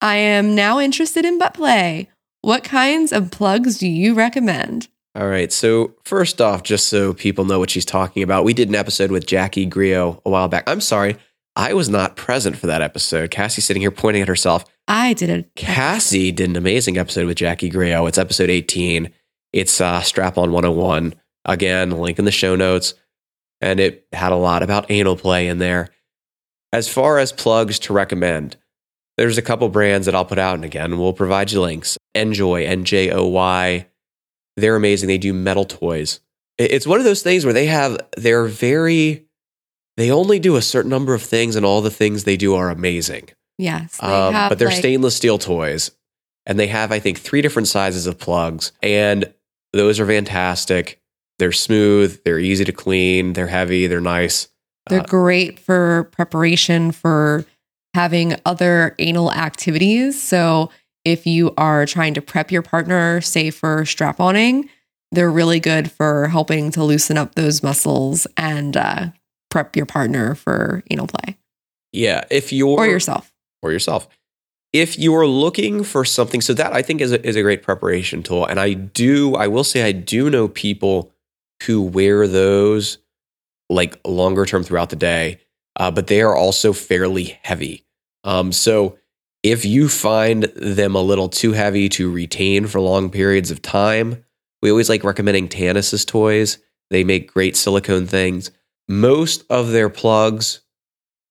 [0.00, 2.08] I am now interested in butt play.
[2.40, 4.88] What kinds of plugs do you recommend?
[5.14, 5.52] All right.
[5.52, 9.10] So, first off, just so people know what she's talking about, we did an episode
[9.10, 10.64] with Jackie Grio a while back.
[10.68, 11.16] I'm sorry,
[11.56, 13.30] I was not present for that episode.
[13.30, 14.64] Cassie's sitting here pointing at herself.
[14.86, 18.06] I did a Cassie did an amazing episode with Jackie Grio.
[18.06, 19.10] It's episode 18.
[19.52, 21.14] It's uh, Strap On 101.
[21.44, 22.94] Again, link in the show notes.
[23.60, 25.88] And it had a lot about anal play in there.
[26.72, 28.56] As far as plugs to recommend,
[29.16, 30.54] there's a couple brands that I'll put out.
[30.54, 31.98] And again, we'll provide you links.
[32.16, 33.86] Njoy, N J O Y.
[34.60, 35.08] They're amazing.
[35.08, 36.20] They do metal toys.
[36.58, 39.24] It's one of those things where they have, they're very,
[39.96, 42.70] they only do a certain number of things, and all the things they do are
[42.70, 43.30] amazing.
[43.58, 43.96] Yes.
[43.98, 45.90] They Um, have but they're like- stainless steel toys,
[46.46, 49.32] and they have, I think, three different sizes of plugs, and
[49.72, 51.00] those are fantastic.
[51.38, 54.48] They're smooth, they're easy to clean, they're heavy, they're nice.
[54.88, 57.46] They're Uh, great for preparation for
[57.94, 60.20] having other anal activities.
[60.20, 60.70] So
[61.04, 64.68] if you are trying to prep your partner, say for strap oning,
[65.12, 69.08] they're really good for helping to loosen up those muscles and uh,
[69.50, 71.36] prep your partner for anal play
[71.92, 73.32] yeah, if you're or yourself.
[73.62, 74.08] or yourself.
[74.72, 78.22] If you're looking for something, so that I think is a, is a great preparation
[78.22, 78.46] tool.
[78.46, 81.12] And I do, I will say, I do know people
[81.64, 82.98] who wear those
[83.68, 85.40] like longer term throughout the day,
[85.76, 87.84] uh, but they are also fairly heavy.
[88.22, 88.98] Um, so
[89.42, 94.24] if you find them a little too heavy to retain for long periods of time,
[94.62, 96.58] we always like recommending Tantus's toys.
[96.90, 98.50] They make great silicone things.
[98.88, 100.60] Most of their plugs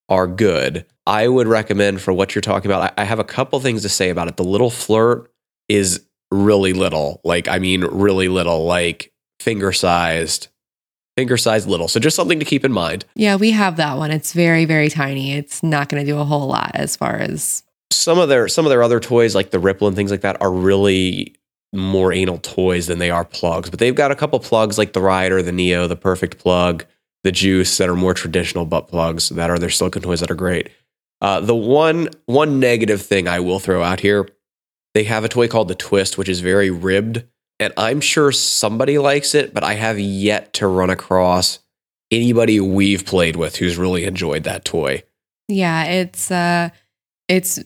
[0.08, 0.86] are good.
[1.06, 2.94] I would recommend for what you're talking about.
[2.98, 4.38] I, have a couple things to say about it.
[4.38, 5.32] The little flirt
[5.68, 10.48] is really little, like I mean, really little, like finger sized,
[11.18, 11.88] finger sized little.
[11.88, 13.06] So just something to keep in mind.
[13.16, 14.12] Yeah, we have that one.
[14.12, 15.34] It's very, very tiny.
[15.34, 18.66] It's not going to do a whole lot as far as Some of their some
[18.66, 21.36] of their other toys, like the Ripple and things like that, are really
[21.74, 23.70] more anal toys than they are plugs.
[23.70, 26.86] But they've got a couple plugs like the Ryder, the Neo, the Perfect Plug,
[27.24, 30.36] the Juice that are more traditional butt plugs that are their silicone toys that are
[30.36, 30.70] great.
[31.22, 34.28] Uh, the one one negative thing I will throw out here,
[34.94, 37.24] they have a toy called the Twist, which is very ribbed,
[37.60, 41.60] and I'm sure somebody likes it, but I have yet to run across
[42.10, 45.04] anybody we've played with who's really enjoyed that toy.
[45.48, 46.70] yeah, it's uh
[47.28, 47.60] it's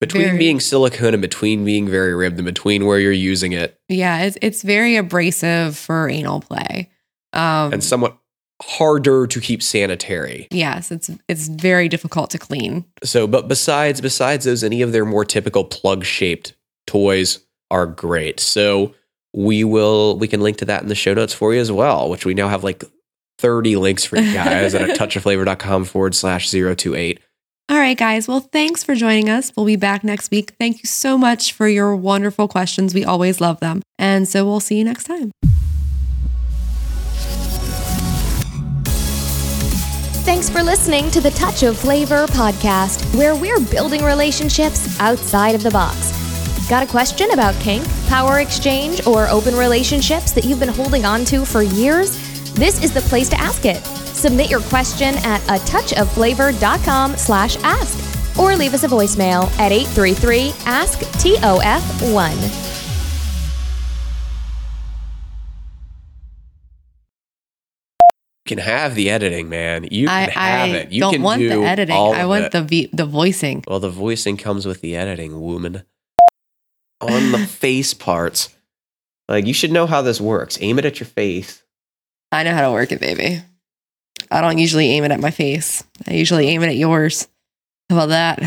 [0.00, 0.38] Between Very.
[0.38, 4.38] being silicone and between being very ribbed and between where you're using it yeah, it's
[4.40, 6.90] it's very abrasive for anal play.
[7.32, 8.16] Um and somewhat
[8.60, 10.48] harder to keep sanitary.
[10.50, 12.84] yes, it's it's very difficult to clean.
[13.04, 16.54] So, but besides besides those, any of their more typical plug shaped
[16.86, 17.40] toys
[17.70, 18.40] are great.
[18.40, 18.94] So
[19.34, 22.08] we will we can link to that in the show notes for you as well,
[22.08, 22.84] which we now have like
[23.38, 27.20] 30 links for you guys at a touchofflavor.com forward slash 028.
[27.70, 28.26] All right, guys.
[28.26, 29.52] Well, thanks for joining us.
[29.54, 30.54] We'll be back next week.
[30.58, 32.94] Thank you so much for your wonderful questions.
[32.94, 33.82] We always love them.
[33.98, 35.32] And so we'll see you next time.
[40.24, 45.62] Thanks for listening to the Touch of Flavor podcast, where we're building relationships outside of
[45.62, 46.14] the box.
[46.70, 51.24] Got a question about kink, power exchange, or open relationships that you've been holding on
[51.26, 52.16] to for years?
[52.54, 53.82] This is the place to ask it.
[54.18, 60.52] Submit your question at a touchofflavor.com slash ask or leave us a voicemail at 833
[60.66, 62.32] ask TOF 1.
[68.46, 69.86] You can have the editing, man.
[69.90, 70.90] You can I, have I it.
[70.92, 71.94] You don't can want do the editing.
[71.94, 72.52] I want it.
[72.52, 73.62] the v- the voicing.
[73.68, 75.82] Well, the voicing comes with the editing, woman.
[77.00, 78.48] On the face parts.
[79.28, 80.58] Like, you should know how this works.
[80.62, 81.62] Aim it at your face.
[82.32, 83.42] I know how to work it, baby.
[84.30, 85.84] I don't usually aim it at my face.
[86.06, 87.28] I usually aim it at yours.
[87.88, 88.42] How about that?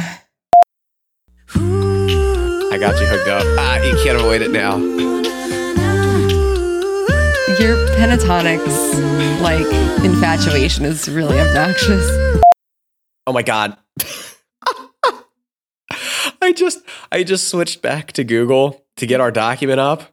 [1.55, 3.43] I got you hooked up.
[3.59, 4.77] Ah, you can't avoid it now.
[7.59, 9.65] Your pentatonics like
[10.05, 12.07] infatuation is really obnoxious.
[13.27, 13.75] Oh my god.
[16.41, 16.79] I just
[17.11, 20.10] I just switched back to Google to get our document up.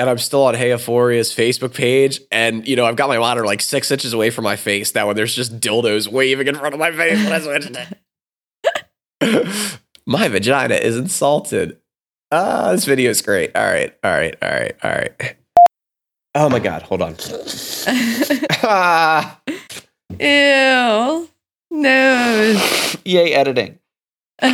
[0.00, 2.22] And I'm still on Hey Epiphora's Facebook page.
[2.32, 5.08] And you know, I've got my monitor like six inches away from my face now
[5.08, 7.76] when there's just dildos waving in front of my face when I switched
[9.22, 9.58] it.
[10.06, 11.76] my vagina is insulted.
[12.32, 13.54] Ah, this video is great.
[13.54, 15.36] All right, all right, all right, all right.
[16.34, 17.16] Oh my god, hold on.
[18.62, 19.38] ah,
[20.18, 21.28] Ew.
[21.72, 22.96] Nose.
[23.04, 23.78] Yay, editing.
[24.42, 24.48] oh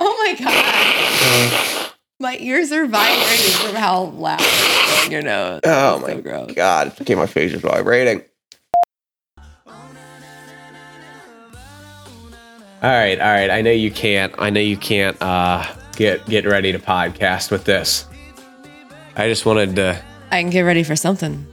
[0.00, 1.68] my god.
[2.22, 5.60] My ears are vibrating from how loud it's going your nose.
[5.64, 6.52] Oh It's my so gross.
[6.52, 8.22] god, okay, my face is vibrating.
[12.80, 13.50] All right, all right.
[13.50, 14.32] I know you can't.
[14.38, 15.66] I know you can't uh,
[15.96, 18.06] get get ready to podcast with this.
[19.16, 20.00] I just wanted to.
[20.30, 21.44] I can get ready for something.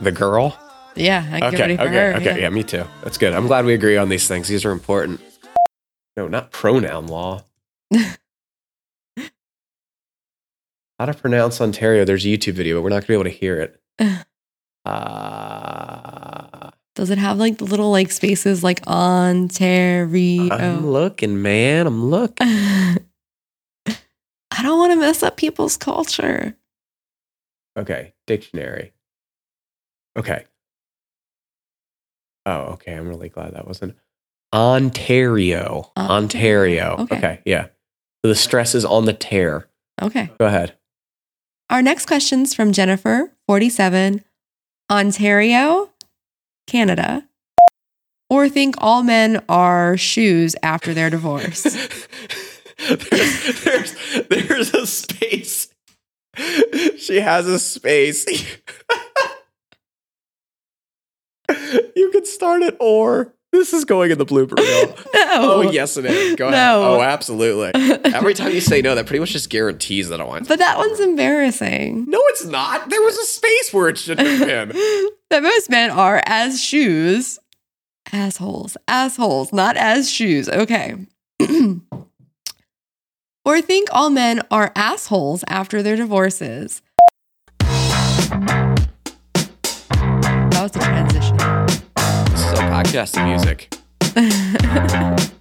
[0.00, 0.58] The girl.
[0.96, 2.14] Yeah, I can get Okay, ready for okay, her.
[2.16, 2.40] okay.
[2.40, 2.50] Yeah.
[2.50, 2.84] me too.
[3.04, 3.32] That's good.
[3.32, 4.48] I'm glad we agree on these things.
[4.48, 5.20] These are important.
[6.16, 7.44] No, not pronoun law.
[10.98, 12.04] How to pronounce Ontario?
[12.04, 13.80] There's a YouTube video, but we're not gonna be able to hear it.
[14.84, 20.50] Uh, Does it have like the little like spaces like Ontario?
[20.50, 21.86] I'm looking, man.
[21.86, 22.36] I'm looking.
[22.42, 22.96] I
[24.62, 26.56] don't want to mess up people's culture.
[27.78, 28.92] Okay, dictionary.
[30.18, 30.44] Okay.
[32.44, 32.92] Oh, okay.
[32.92, 33.96] I'm really glad that wasn't
[34.52, 35.92] Ontario.
[35.96, 35.98] Ontario.
[36.10, 36.96] Ontario.
[37.00, 37.16] Okay.
[37.16, 37.40] Okay.
[37.46, 37.68] yeah.
[38.24, 39.68] So the stress is on the tear.
[40.00, 40.30] Okay.
[40.38, 40.76] Go ahead.
[41.70, 44.24] Our next question's from Jennifer, 47,
[44.90, 45.90] Ontario,
[46.66, 47.26] Canada.
[48.28, 51.62] Or think all men are shoes after their divorce.
[52.88, 53.94] there's, there's
[54.28, 55.68] there's a space.
[56.98, 58.26] She has a space.
[61.96, 64.96] you could start it or this is going in the blooper reel.
[65.30, 65.52] No.
[65.52, 66.34] Oh yes, it is.
[66.34, 66.58] Go ahead.
[66.58, 66.96] No.
[66.96, 67.70] Oh, absolutely.
[68.12, 70.48] Every time you say no, that pretty much just guarantees that I want.
[70.48, 72.06] But that one's embarrassing.
[72.08, 72.90] No, it's not.
[72.90, 74.72] There was a space where it should have been.
[75.30, 77.38] That most men are as shoes.
[78.12, 78.76] Assholes.
[78.88, 80.48] Assholes, not as shoes.
[80.48, 80.96] Okay.
[83.44, 86.82] or think all men are assholes after their divorces.
[87.60, 88.88] That
[90.60, 91.36] was the transition.
[92.70, 93.74] This is our podcasting music.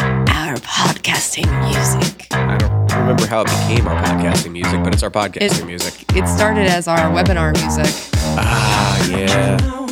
[0.00, 2.26] Our podcasting music.
[2.32, 6.04] I don't remember how it became our podcasting music, but it's our podcasting It- music.
[6.16, 7.92] It started as our webinar music.
[8.38, 9.87] Ah, yeah.